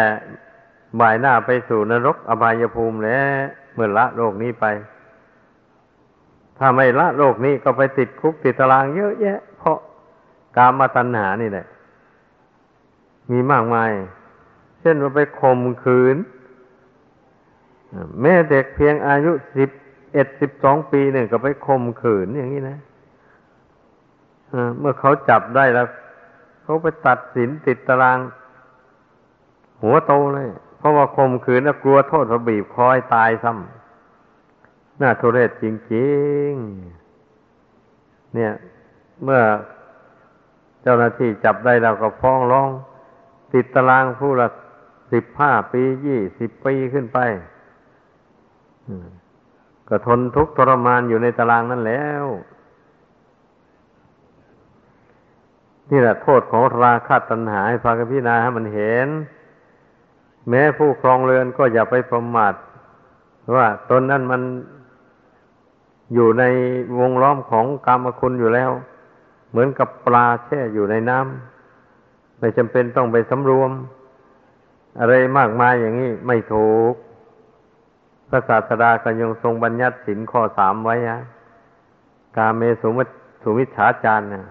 [0.99, 3.41] บ่ายหน้าไปสู่นรกอบายภูมิแล้ว
[3.73, 4.65] เมื่อละโลกนี้ไป
[6.57, 9.77] ถ้าไม่ละโลกนี้ก็ไปติดคุกติดตารางเยอะแยะ เพราะ
[10.57, 11.65] กามาตัณหานี่แหละ
[13.31, 13.91] มีมากมาย
[14.81, 16.17] เช่นว่าไปข่มขืน
[18.21, 19.69] แม่เด็กเพียงอายุสิบ
[20.15, 22.79] เอ็ดสิบสองปีเนี่ยก็ไปข่มขืนอย่างนี้นะ
[24.79, 25.87] เมื่อเขาจับได้แล้ว
[26.63, 28.19] เขาไปตัดสินติดตาราง
[29.83, 36.09] หัวโตเลย เพราะว่าข่มขืนแล้วกลัวโทษระบีบคอยตายซ้ำน่าทุเรศจริ
[36.49, 38.53] งๆ เนี่ย
[39.23, 39.41] เมื่อ
[40.81, 42.69] เจ้าหน้าที่จับได้แล้วก็ฟ้องร้อง
[43.53, 44.47] ติดตารางผู้ละ
[45.13, 47.19] สิบห้าปียี่สิบปีขึ้นไป
[49.89, 52.25] ก็ทนทุกข์ทรมานอยู่ในตารางนั่นแล้ว
[55.91, 59.07] นี่แหละโทษของราคะตัณหาให้พากันพิจารณาให้มันเห็น
[60.49, 62.53] แม้ผู้ครองเรือนก็อย่าไปประมาท
[63.55, 64.41] ว่าตนนั้นมัน
[66.13, 66.43] อยู่ใน
[66.99, 68.71] วงล้อมของกรรมคุณอยู่แล้ว
[69.49, 73.71] เหมือนกับปลาแช่อยู่ในน้ำไม่จำเป็นต้องไปสำรวม
[74.99, 76.93] อะไรมากมายอย่างนี้ไม่ถูก
[78.29, 81.21] พระศาสดาก็ยังทรงบัญญัติสินข้อสามไว้ฮะ
[82.37, 83.03] กาเมสุมิ
[83.41, 84.45] สุมิฉาจารนะ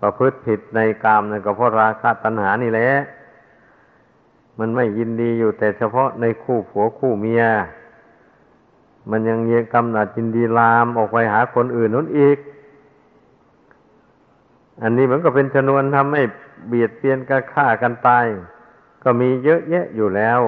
[0.00, 2.90] ประพฤติผิดในกามนั่นก็เพราะราคะตัณหานี่แหละ
[4.58, 7.42] มันไม่ยินดีอยู่แต่เฉพาะในคู่ผัวคู่เมีย
[9.10, 12.38] มันยังเยียกำหนัดยินดีลามออกไปหาคนอื่นนู้นอีก
[14.82, 16.22] อันนี้มันก็เป็นชนวนทำให้
[16.68, 18.26] เบียดเบียนกันฆ่ากันตาย
[19.02, 20.40] ก็มีเยอะแยะอยู่แล้ว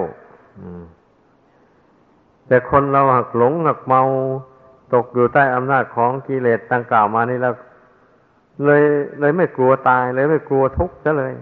[0.59, 0.83] อืม
[2.49, 4.03] แต่คนเราหักหลงหักเมา
[4.95, 7.55] ตกอยู่ใต้อำนาจของกิเลสต่างกล่าวมานี่แล้ว
[8.65, 8.83] เลย
[9.21, 11.35] เลยไม่กลัวตาย เลยไม่กลัวทุกข์ซะเลย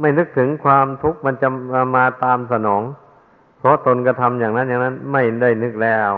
[0.00, 2.82] ไม่นึกถึงความทุกข์มันจะมามาตามสนอง
[3.58, 6.10] เพราะตนกระทำอย่างนั้นอย่างนั้นไม่ได้นึกแล้ว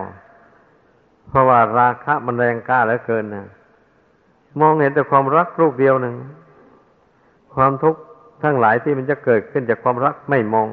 [1.28, 3.46] เพราะว่าราคะมันแรงกล้าเหลือเกินนะ
[4.60, 6.14] มองเห็นแต่ความรักลูกเดียวหนึ่ง
[7.54, 8.00] ความทุกข์
[8.42, 10.68] ทั้งหลายที่มันจะเกิดขึ้นจากความรักไม่มอง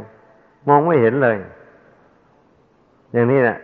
[0.68, 1.38] มองไม่เห็นเลย
[3.14, 3.58] อย่างนี้แหละ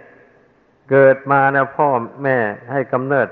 [0.90, 1.90] เกิดมาแล้วพ่อ
[2.24, 2.38] แม่
[2.72, 3.28] ให้กำเนิด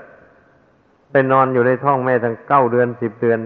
[1.10, 3.40] ไปนอนอยู่ในท้องแม่ทั้งเก้าเดือนสิบเดือน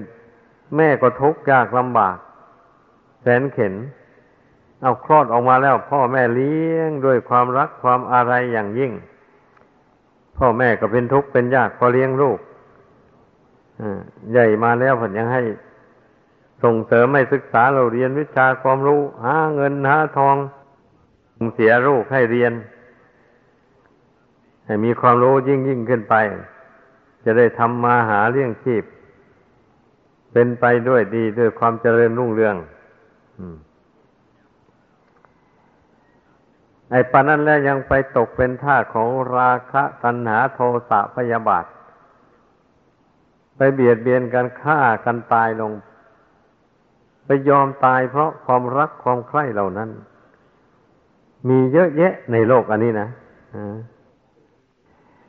[0.76, 2.16] แม่ก็ทุกข์ยากลำบาก
[3.22, 3.74] แสนเข็น
[4.82, 8.92] เอาคลอดออกมาแล้ว พ่อแม่เลี้ยงด้วยความรักความอะไรอย่างยิ่ง
[10.38, 12.38] พ่อแม่ก็เป็นทุกข์เป็นยากพอเลี้ยงลูก
[14.32, 15.42] ใหญ่มาแล้วผมยังให้
[16.62, 20.36] ส่งเสริมให้ศึกษาเราเรียนวิชาความรู้ หาเงินหาทอง
[21.54, 22.52] เสียลูกให้เรียน
[24.66, 26.14] ให้มีความรู้ยิ่งยิ่งขึ้นไป
[27.24, 28.84] จะได้ทำมาหาเลี้ยงชีพ
[30.32, 32.56] เป็นไปด้วยดีด้วยความเจริญรุ่งเรือง
[36.90, 41.64] ไอ้ปานนั้นแล้วยังไปตกเป็นท่าของราคะตัณหาโทสะพยาบาท
[43.56, 45.72] ไปเบียดเบียนกันฆ่ากันตายลง
[47.24, 49.90] ไปยอมตายเพราะความรักความใคร่เหล่านั้น
[51.48, 53.08] มีเยอะแยะในโลกอันนี้นะ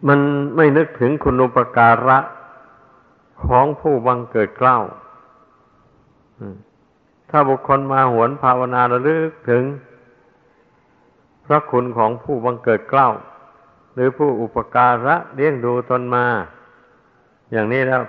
[0.08, 0.20] มัน
[0.56, 2.18] ไม่นึกถึงคุณอุปการะ
[3.44, 4.78] ของผู้บังเกิดเกล้า
[7.30, 9.64] ถ้าบุคคลมาหวนภาวนาระลึกถึง
[11.46, 13.10] พระคุณของผู้บังเกิดเกล้า
[13.94, 16.26] หรือผู้อุปการะเลี้ยงดูตนมา
[17.52, 18.02] อย่างนี้แล้ว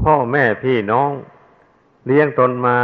[0.00, 1.10] พ่อแม่พี่น้อง
[2.06, 2.78] เลี้ยงตนมา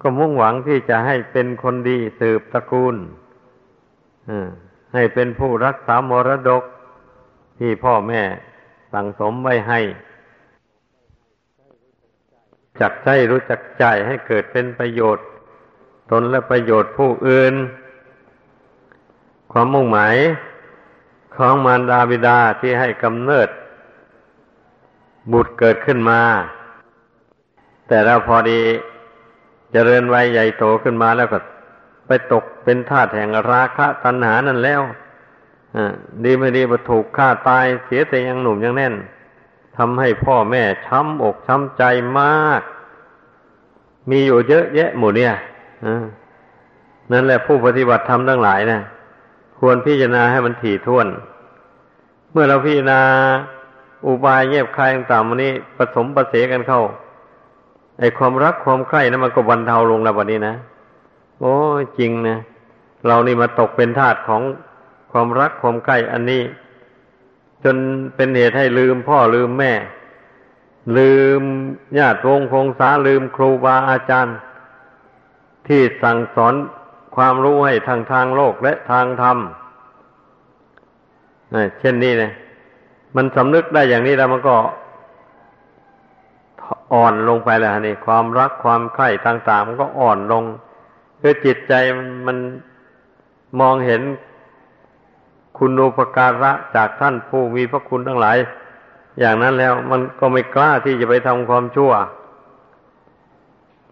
[0.00, 2.96] ก็มุ่งหวังที่จะให้เป็นคนดีสืบตระกูล
[4.94, 6.64] ให้เป็นผู้รักษามรดก
[7.58, 8.22] ที่พ่อแม่
[8.92, 9.80] สั่งสมไว้ให้
[12.80, 15.26] จักใจรู้จักใจให้เกิดเป็นประโยชน์
[16.10, 17.54] ตนและประโยชน์ผู้อื่น
[19.52, 20.16] ความมุ่งหมาย
[21.36, 23.48] ของมารดาบิดาที่ให้กำเนิด
[25.32, 26.20] บุตรเกิดขึ้นมา
[27.88, 28.60] แต่แล้วพอดี
[29.76, 31.38] จเจริญวัยใหญ่โตขึ้นมาแล้วก็
[32.06, 34.80] ไปตกเป็นทาสแห่งราคะตัณหานั่นแล้ว
[36.24, 38.94] ดีไม่ดีมาถูกฆ่าตายเสียแต่ยังหนุ่มยังแน่น
[39.76, 41.82] ทำให้พ่อแม่ช้ำอกช้ำใจ
[42.18, 42.62] มาก
[44.10, 45.32] มีอยู่เยอะแยะหมู่เนี่ย
[47.12, 48.80] นั่นแหละผู้ปฏิบัติธรรมทั้งหลายนะ
[49.58, 51.06] ควรพิจารณาให้มันถี่ถ้วน
[52.32, 53.00] เมื่อเราพิจารณา
[54.06, 56.82] อุบายเงียบคายต่างๆวันนี้ผสมประเสกันเข้า
[57.98, 60.54] ไอ้ความรักความใคร่นะมันก็บรรเทาลงแล้ววันนี้นะ
[61.40, 61.54] โอ้
[61.98, 62.38] จริงนะ
[63.06, 64.42] เรานี่มาตกเป็นทาสของ
[65.12, 66.42] ความรักความใกล้อันนี้
[67.64, 67.76] จน
[68.14, 69.72] เป็นเหตุให้ลืมพ่อลืมแม่
[70.96, 71.42] ลืม
[71.98, 74.36] ญาติวงคงสาลืมครูบาอาจารย์
[75.66, 76.54] ที่สั่งสอน
[77.16, 79.38] ความรู้ให้ทางทางโลกและทางธรรม
[81.80, 82.32] เช่นนี้นะ
[83.16, 84.56] มันสำนึกได้อย่างนี้แล้วมันก็
[86.92, 90.44] อ่อนลงไปแล้วนี่ความรักความใคร่ต่าง ๆ มันก็อ่อนลง
[91.20, 91.74] คือจิตใจ
[92.26, 92.36] มัน
[93.60, 94.02] มองเห็น
[95.56, 98.36] คุณูปการะจากท่านผู้มีพระคุณทั้งหลาย
[99.20, 101.92] อย่างนั้นแล้วมันก็ไม่กล้าที่จะไปทำความชั่ว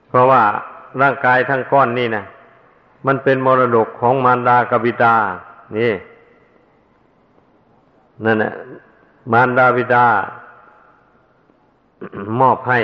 [0.09, 0.43] เพราะว่า
[1.01, 2.25] ร่างกายทั้งก้อนนี่นะ
[3.07, 5.17] มันเป็นมรดกของมารดากบิดา
[5.79, 5.93] นี่
[8.25, 8.53] นั่นแหละ
[9.33, 10.07] มารดาบิดา
[12.41, 12.81] มอบให้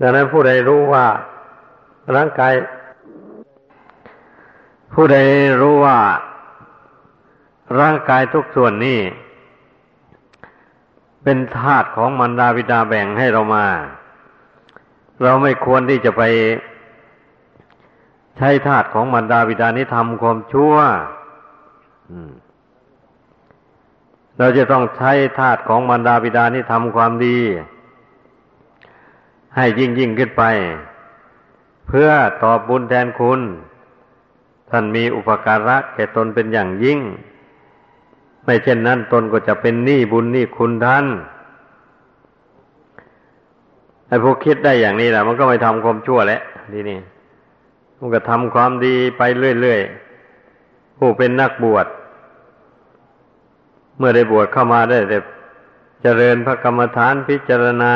[0.00, 1.06] ดังนั้นผู้ใดรู้ว่า
[2.16, 2.52] ร่างกาย
[4.94, 5.18] ผู้ใด
[5.60, 5.98] รู้ว่า
[7.80, 9.00] ร่างกายทุกส่วนนี้
[11.22, 13.66] เป็นธาตุของมันดาวิดาแบ่งให้เรามา
[15.22, 16.22] เราไม่ควรที่จะไป
[18.38, 20.74] ใช้ธาตุของมันดาวิดานี้ทำความชั่ว
[24.38, 27.38] เราจะต้องใช้ธาตุของมันดาบิดานี้ทำความดี
[29.56, 30.42] ให้ยิ่งยิ่งขึ้นไป
[31.86, 32.08] เพื่อ
[32.42, 33.40] ตอบบุญแทนคุณ
[34.70, 36.98] ท่านมีอุปการะแก่ตนเป็นอย่างยิ่ง
[38.44, 41.06] ไม่เช่นนั้นตนก็จะเป็นหนี้บุญหนี้คุณท่าน
[44.06, 46.40] ไอ้พวกคิดได้อย่างนี้แหละมันก็ไม่ทำความชั่วแล้ว
[46.72, 46.98] ทีนี้
[47.98, 49.22] มันก็ทำความดีไป
[49.60, 51.86] เรื่อยๆผู้เป็นนักบวช
[53.98, 55.18] เมื่อได้บวชเข้ามาได้แต่
[56.02, 57.94] เจริญพระกรรมฐานพิจารณา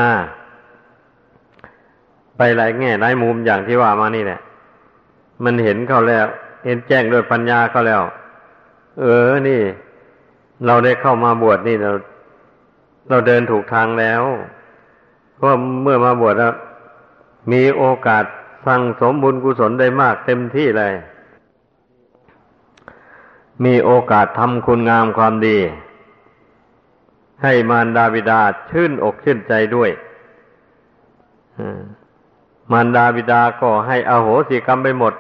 [2.37, 4.41] ไปหลายแง่หลายมุมอย่างที่ว่ามานี่แหละ
[5.45, 6.27] มันเห็นเขาแล้ว
[6.65, 8.03] เห็นแจ้งด้วยปัญญาเขาแล้ว
[9.01, 9.61] เออ นี่
[10.67, 11.93] เราได้เข้ามาบวชนี่เรา
[13.09, 14.23] เราเดินถูกทางแล้ว
[15.37, 16.55] เพราะเมื่อมาบวชแล้ว
[17.53, 18.25] มีโอกาส
[18.67, 20.95] สั่งสมบุญกุศลได้มากเต็มที่เลย
[23.65, 25.59] มีโอกาสทำคุณงามความดี
[27.43, 29.91] ให้มารดาบิดาชื่นอกชื่นใจด้วย
[32.73, 35.15] มารดาบิดาก็ให้อโหสิกรรมไปหมด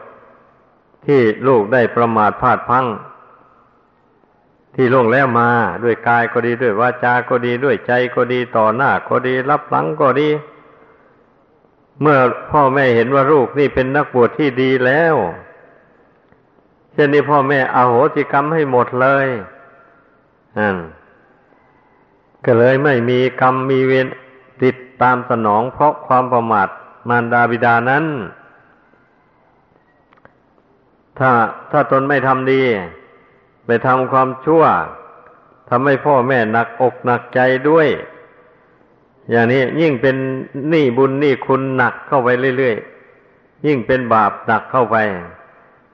[1.06, 2.87] ที่ลูกได้ประมาทพลาดพัง
[4.74, 5.48] ที่ล่วงแล้วมา
[5.85, 10.28] ด้วยกายก็ดีด้วยวาจาก็ดีด้วยใจก็ดีต่อหน้าก็ดี รับหลังก็ดี
[12.00, 12.18] เมื่อ
[12.50, 15.14] พ่อแม่เห็นว่าลูกนี่เป็นนักบวชที่ดีแล้ว
[16.92, 19.29] เช่นนี้พ่อแม่อาโหสิกรรมให้หมดเลย
[20.58, 20.77] อัน
[22.44, 24.06] ก็เลยไม่มีกรรมมีเวร
[24.62, 26.68] ติดตามสนองเพราะความประมาท
[27.08, 28.04] มารดาบิดานั้น
[31.18, 31.30] ถ้า
[31.70, 32.60] ถ้าตนไม่ทำดี
[33.66, 34.64] ไปทำความชั่ว
[35.70, 37.88] ทำให้พ่อแม่หนักอกหนักใจด้วย
[39.30, 40.16] อย่างนี้ยิ่งเป็น
[40.70, 42.28] หนี้บุญหนี้คุณหนักเข้าไป
[42.58, 44.96] เรื่อยๆ ยิ่งเป็นบาปหนักเข้าไป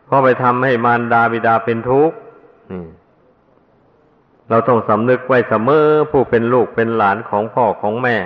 [0.06, 2.16] เพราะไปทำให้มารดาบิดาเป็นทุกข์
[4.48, 8.16] เราต้องสำนึกไว้เสมอผู้เป็นลูกเป็นหลานของพ่อของแม่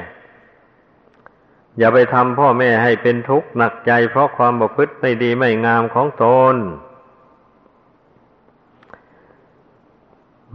[1.79, 6.57] อย่าไปทำพ่อแม่ให้เป็นทุกข์หนักใจเพราะความบกพฤติไม่ดีไม่งามของตน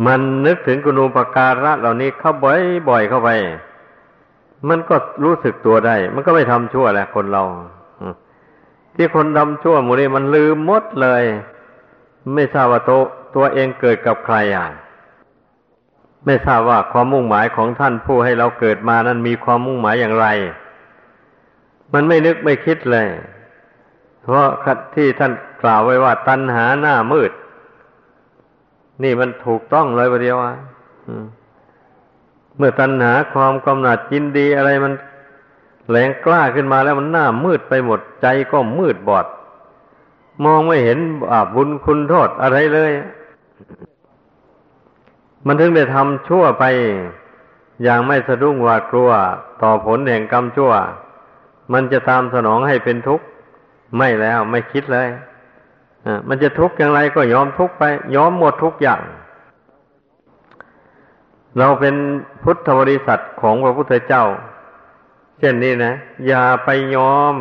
[0.05, 3.29] มันนึกถึงกุณูปการะเหล่านี้เข้าบ่อยบ่อยเข้าไป
[4.69, 7.43] มันก็รู้สึกตัวได้ มันก็ไม่ทำชั่วแหละคนเรา
[8.95, 11.23] ที่คนทำชั่วหมูนี้มันลืมหมดเลย
[12.35, 12.99] ไม่ทราบว่าตัว
[13.35, 14.67] ตัวเองเกิดกับใครอะ
[16.25, 20.27] ไม่ทราบว่าความมุ่งหมายของท่านผู้ให้เราเกิดมานั้นมีความมุ่งหมายอย่างไร
[21.93, 23.07] มันไม่นึกไม่คิดเลย
[24.23, 24.47] เพราะ
[24.95, 27.31] ที่ท่านกล่าวไว้ว่า ตัณหาหน้ามืด
[29.03, 30.55] นี่มันถูกต้องเลยประเดียวอะ
[32.57, 34.93] เมื่อตัณหาความกำหนัดยินดีอะไรมัน
[35.89, 39.25] แรงกล้าขึ้นมาแล้วมันหน้ามืดไปหมดใจก็มืดบอด
[40.43, 42.91] มองไม่เห็นบาปบุญคุณโทษอะไรเลย
[45.47, 46.63] มันถึงได้ทำชั่วไป
[47.83, 49.09] อย่างไม่สะดุ้งหวาดกลัว
[49.61, 50.71] ต่อผลแห่งกรรมชั่ว
[51.73, 53.25] มันจะตามสนองให้เป็นทุกข์
[53.97, 55.09] ไม่แล้วไม่คิดเลย
[56.27, 57.83] มันจะทุกข์อย่างไรก็ยอมทุกข์ไป
[58.15, 59.01] ยอมหมดทุกอย่าง
[61.57, 61.95] เราเป็น
[62.43, 64.25] พุทธบริษัทของพระพุทธเจ้า
[65.39, 65.93] เช่นนี้นะ
[66.27, 67.35] อย่าไปยอม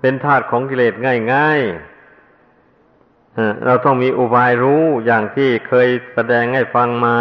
[0.00, 0.94] เป็นทาสของกิเลส
[1.32, 1.95] ง่ายๆ
[3.64, 7.16] เราต้องมีอุบายรู้อย่างที่เคยแสดงให้ฟังมา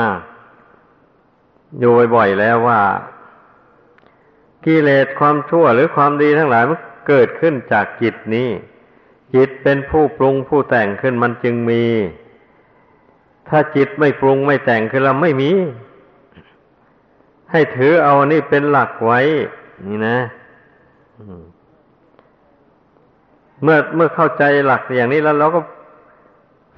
[1.79, 2.81] อยู่บ่อยๆแล้วว่า
[4.65, 8.49] กิเลสความชั่วหรือความดีทั้งหลายมันเกิดขึ้นจากจิตนี้
[9.35, 11.83] จิตเป็นผู้ปรุงผู้แต่งขึ้นมันจึงมี
[13.49, 15.51] ถ้าจิตไม่ปรุงไม่แต่งขึ้นแล้วไม่มี
[17.51, 19.19] ให้ถือเอานี่เป็นหลักไว้
[19.87, 20.17] นี่นะ
[23.61, 25.59] เมื่อเมื่อเข้าใจหลักอย่างนี้แล้วเราก็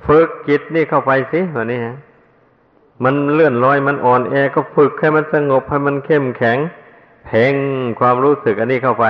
[0.05, 1.95] ฝึกจิตนี่เข้าไปสิวันนี้ฮะ
[3.03, 6.57] มันเลื่อนลอยมันอ่อนแอก็ฝึกให้มันสงบให้มันเข้มแข็ง
[7.25, 7.55] เพ่ง
[7.99, 9.05] ความรู้สึกอันนี้เข้าไป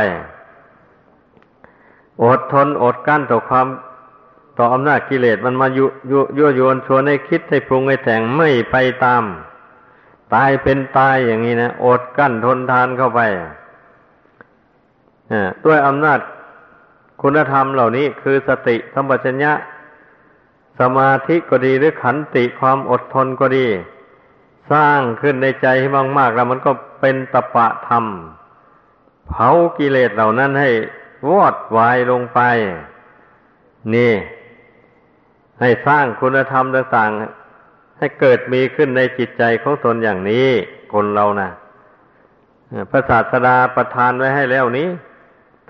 [2.24, 3.68] อดทนอดกั้นต่อความ
[4.58, 9.24] ต่ออำนาจกิเลสมันมายุยุยุยวนชวนให้คิดให้ปรุงให้แต่งไม่ไปตาม
[10.34, 13.22] ตายเป็นตายอย่างนี้นะอดกั้นทนทานเข้าไป
[15.66, 16.20] ด้วยอำนาจ
[17.22, 19.52] คุณธรรมเหล่านี้คือสติสัมปชัญญะ
[20.80, 23.68] สมาธิก็ดีหรือขันติความอดทนก็ดี
[24.72, 26.72] สร้างขึ้นในใจให้มากๆ แล้วมันก็
[27.02, 28.06] เป็นตปะธรรม
[29.28, 30.70] เผากิเลสเหล่านั้นให้
[31.30, 32.40] วอดวายลงไป
[33.96, 34.14] นี่
[35.62, 40.48] ให้สร้างคุณธรรมต่างๆ ให้เกิดมีขึ้นในจิตใจของตนอย่างนี้
[40.94, 41.50] คนเรานะ่ะ
[42.90, 44.88] พระศาสดาประทานไว้ให้แล้วนี้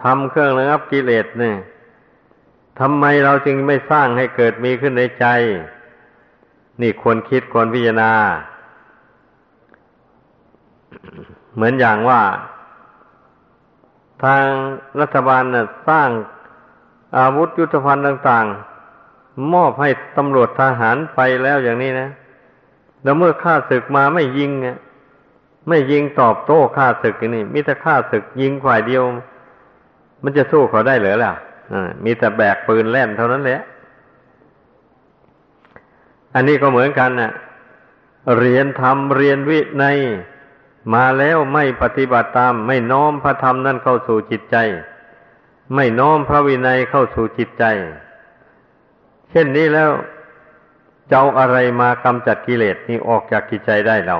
[0.03, 1.55] ทำเครื่องระงับกิเลสเนี่ย
[2.79, 5.25] ทำไมเราจึงไม่สร้างให้เกิดมีขึ้นในใจ
[6.81, 8.11] นี่ควรคิดควรพิจารณา
[11.55, 12.21] เหมือนอย่างว่า
[14.23, 14.43] ทาง
[15.01, 16.09] รัฐบาลน่ะสร้าง
[17.17, 18.45] อาวุธยุทโธภัณฑ์ต่าง
[18.99, 22.09] ๆ มอบให้ตำรวจทหารไปแล้วอย่างนี้นะ
[23.03, 24.51] แล้วเมื่อข้าศึกมาไม่ยิง
[25.69, 29.03] ไม่ยิงตอบโต้ข้าศึกนี่มิแต่ข้าศึกยิงฝ่ายเดียว
[30.23, 31.33] มันจะสู้เขาได้หรือล่ะ
[32.03, 33.61] มีแต่แบกปืนแล่นเท่านั้นแหละ
[36.35, 37.31] อันนี้ก็เหมือนกันน่ะ
[38.37, 39.85] เรียนธรรมเรียนวิใน
[40.93, 44.57] มาแล้วไม่ปฏิบัติตาม ไม่น้อมพระธรรมนั่นเข้าสู่จิตใจ
[45.75, 47.65] ไม่น้อมพระวินัยเข้าสู่จิตใจ
[49.31, 49.91] เช่นนี้แล้ว
[51.09, 54.17] เจ้าอะไรมากำจัดกิเลสนี้ออกจากจิตใจได้เรา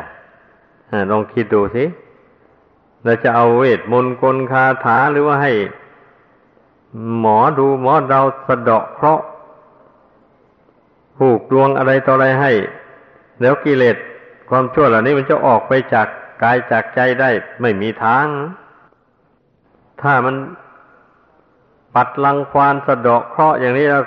[1.12, 1.84] ลองคิดดูสิ
[3.04, 5.54] เราจะเอาเวทมนต์กลคาถาหรือว่าให้
[7.20, 9.26] หมอดูหมอเราสะเดาะเคราะห์
[11.18, 12.52] ผูกดวงอะไรต่ออะไรให้
[13.42, 13.98] แล้วกิเลส
[14.50, 16.08] ความชั่วเหล่านี้มันจะออกไปจาก
[16.44, 17.30] กายจากใจได้
[17.62, 18.28] ไม่มีทาง
[20.02, 20.36] ถ้ามัน
[21.96, 24.04] ปัดลังควานสะเดาะเคราะห์อย่างนี้แล้ว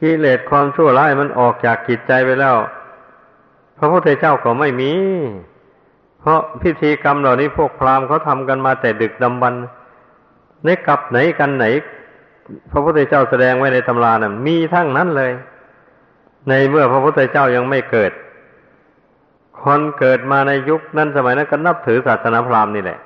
[0.00, 2.56] กิเลสความชั่วร้ายมันออกจากจิตใจไปแล้ว
[3.78, 4.92] พระพุทธเจ้าก็ไม่มี
[6.20, 9.62] เพราะพิธีกรรมเหล่านี้พวกพราหมณ์เขาทำกันมาแต่ดึกดำบรรพ์
[10.64, 11.66] ในกับไหนกันไหน
[12.70, 15.32] พระพุทธเจ้าแสดงไว้ในตำรานะ่ะมีทั้งนั้นเลย
[16.48, 18.12] ในเมื่อพระพุทธเจ้ายังไม่เกิด
[19.62, 22.98] คนเกิดมาในยุคนั้นสมัยนั้นก็นับถือศาสนาพราหมณ์นี่แหละ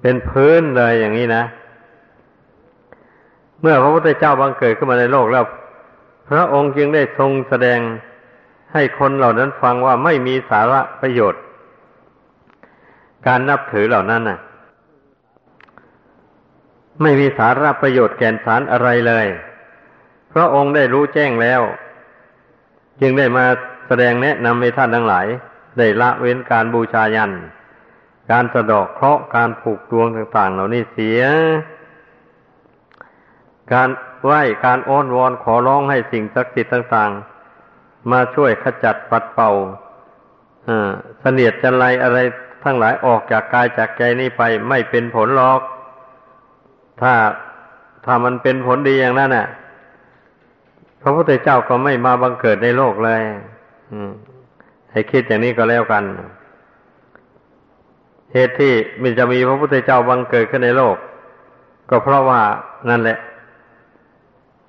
[0.00, 1.42] เป็นพื้นเลยอย่างนี้นะ
[3.60, 5.44] เมื่อพระพุทธเจ้าบังเกิดขึ้นมาในโลกแล้ว
[6.28, 7.78] พระองค์จึงได้ทรงแสดง
[8.72, 11.42] ให้คนเหล่านั้นฟังว่าไม่มีสาระประโยชน์
[13.26, 14.38] การนับถือเหล่านั้นน่ะ
[17.00, 19.26] ไม่มีสาระประโยชน์แก่นสารอะไรเลย
[20.28, 21.60] เพราะองค์ได้รู้แจ้งแล้ว
[23.00, 23.46] จึงได้มา
[23.86, 25.26] แสดงแนะนำให้ท่านทั้งหลาย
[25.78, 27.32] ได้ละเว้นการบูชายัน
[28.30, 31.22] การสะดอกเคราะห์การผูกดวงต่าง ๆ เหล่านี้เสีย
[33.72, 33.88] การ
[34.24, 37.10] ไหว้การอ้อนวอนขอร้องให้สิ่งศักดิ์สิทธิ์ต่าง
[37.60, 39.52] ๆ มาช่วยขจัดปัดเป่า
[41.20, 42.18] เสนียดจันไรอะไร
[42.64, 45.60] ทั้งหลายออกจากกายจากใจนี้ไปไม่เป็นผลหรอก
[47.02, 47.14] ถ้า
[48.04, 49.46] ถ้ามันเป็นผลดีอย่างนั้นน่ะ
[51.02, 53.20] พระพุทธเจ้าก็ไม่มาบังเกิดในโลกเลย
[53.92, 54.10] อืม
[54.92, 56.04] ให้คิดอย่างนี้ก็แล้วกัน
[58.32, 58.72] เหตุที่
[59.02, 60.96] มันจะมีพระพุทธเจ้าบังเกิดขึ้นในโลก
[61.90, 62.40] ก็เพราะว่า
[62.88, 63.18] นั่นแหละ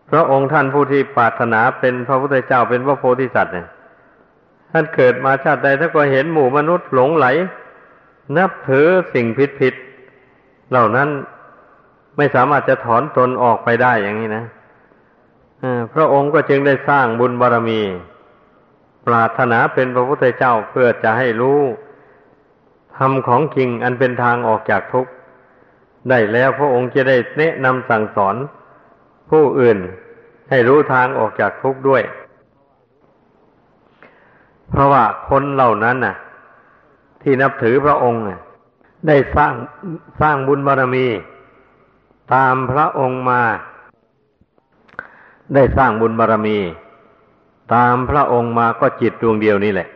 [0.09, 3.67] พระองค์ท่านผู้ที่ปรารถนาเป็นพระพุทธเจ้าเป็นพระโพธิสัตว์เนี่ย
[4.71, 7.27] ท่านเกิดมาชาติใดท่านก็เห็นหมู่มนุษย์หลงไหล
[8.37, 9.73] นับถือสิ่งผิดผิด
[10.71, 11.09] เหล่านั้น
[12.17, 14.45] ไม่สามารถจะถอนตนออกไปได้อย่างนี้นะ
[15.93, 17.81] พระองค์ก็จึงได้สร้างบุญบารรมี
[19.05, 21.61] ปรารถนาเป็นพระพุทธเจ้าเพื่อจะให้รู้
[22.97, 25.11] ทำของจริงอันเป็นทางออกจากทุกข์
[26.09, 28.35] ได้แล้วพระองค์จะได้แนะนำสั่งสอน
[29.29, 29.77] ผู้อื่น
[30.49, 32.03] ให้รู้ทางออกจากทุกข์ด้วย
[34.69, 36.15] เพราะว่าคนเหล่านั้นน่ะ
[37.21, 38.21] ที่นับถือพระองค์
[39.07, 39.53] ได้สร้าง
[40.21, 41.05] สร้างบุญบารมี
[42.33, 43.41] ตามพระองค์มา
[45.53, 46.57] ได้สร้างบุญบารมี
[47.73, 49.87] ตามพระองค์มาก็จิตดวงเดียวนี่แหละ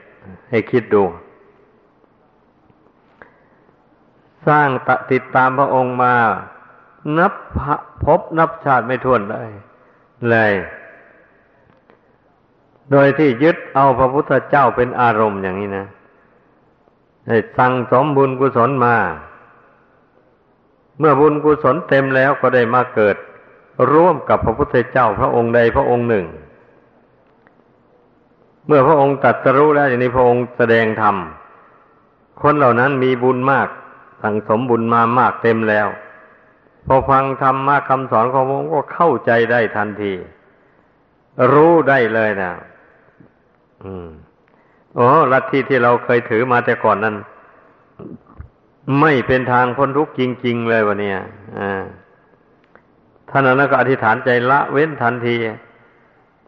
[0.50, 1.04] ให้คิดดู
[4.48, 6.14] สร้างตติดตามพระองค์มา
[7.18, 7.34] นับ
[8.04, 9.50] พบนับชาติไม่ถ้วนเลย
[10.30, 10.54] เลย
[12.92, 15.86] โดยที่ยึดเอาพระพุทธเจ้าเป็นอารมณ์อย่างนี้นะ
[17.28, 18.96] ให้สั่งสมบุญกุศลมา
[21.00, 23.16] เมื่อบุญกุศลเต็มแล้วก็ได้มาเกิด
[23.92, 26.26] ร่วมกับพระพุทธเจ้าพระองค์ใดพระองค์หนึ่ง
[28.68, 31.16] เมื่อพระองค์ตัดสรู้แล้วอย่างนี้พระองค์แสดงธรรม
[32.42, 33.68] คนเหล่านั้นมีบุญมาก
[34.22, 35.88] สั่งสมบุญมามากเต็มแล้ว
[36.86, 40.14] พอฟังธรรมะคำสอนของพระองค์ก็เข้าใจได้ทันที
[41.54, 42.52] รู้ได้เลยนะ
[43.84, 44.08] อืม
[44.96, 47.16] โอ้ลัทธิที่เราเคยถือมาแต่ก่อนนั้น
[49.00, 51.14] ไม่เป็นทางพ้นทุกข์จริง ๆ เลยวันนี้
[53.30, 55.38] ท่านนั้นก็อธิษฐานใจละเว้นทันที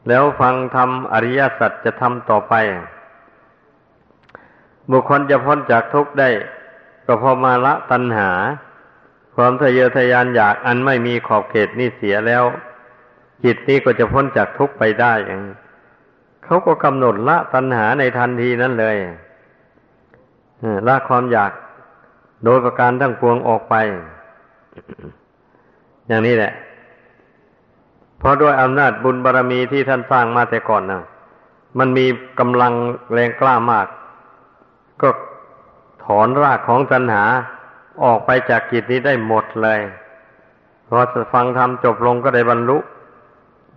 [0.08, 2.54] แล้วฟังธรรมอริยสัจจะทำต่อไป
[4.92, 6.30] บุคคลจะพ้นจากทุกข์ได้
[7.06, 8.32] ก็พอมาละตัณหา
[9.36, 12.44] ความทะเยอทะยานอยากอันไม่มีขอบเขตนี่เสียแล้ว
[13.44, 15.42] จิตนี้ก็จะพ้นจากทุกข์ไปได้อย่าง
[16.44, 18.96] เขาก็กำหนดละตัณหาในทันทีนั้นเลย
[20.88, 21.52] ละความอยาก
[22.44, 23.76] โดยประการทั้งปวงออกไป
[26.08, 26.54] อย่างนี้แหละ
[28.20, 31.04] เพราะด้วยอำนาจบุญบารรมีที่ท่านสร้างมาแต่ก่อนนะ
[31.80, 32.06] มันมี
[32.40, 32.74] กำลัง
[33.14, 33.88] แรงกล้ามาก
[35.02, 35.10] ก็
[36.06, 37.24] ถอนรากของตัณหา
[38.04, 39.80] ออกไปจากกิจนี้ได้หมดเลย
[40.88, 41.00] พอ
[41.34, 42.78] ฟังธรรมจบลงก็ได้บรรลุ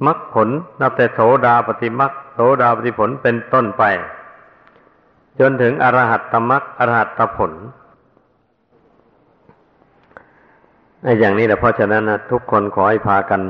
[0.07, 0.49] มรรคผล
[0.81, 3.85] นับแต่โสดาปฏิมรรคโสดาปฏิผลเป็นต้นไป
[5.41, 7.53] จนถึงอรหัตตมรรคอรหัตตผล
[11.03, 13.43] ไอ้อย่างนี้แหละเพราะฉะนั้นนะทุกคนขอให้พากัน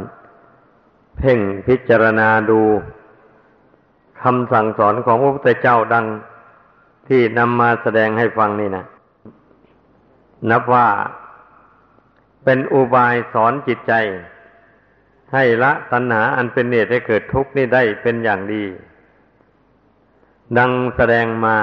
[1.18, 2.60] เพ่งพิจารณาดู
[4.22, 6.06] คำสั่งสอนของพระพุทธเจ้าดัง
[7.08, 8.84] ที่นำมาแสดงให้ฟังนี่นะ
[10.50, 10.86] นับว่า
[12.44, 13.92] เป็นอุบายสอนจิตใจ
[15.32, 18.64] ให้ละตัณหาอันเป็นเหตุให้เกิดทุกข์นี่ได้เป็นอย่างดี
[20.58, 21.58] ดังแสดงมา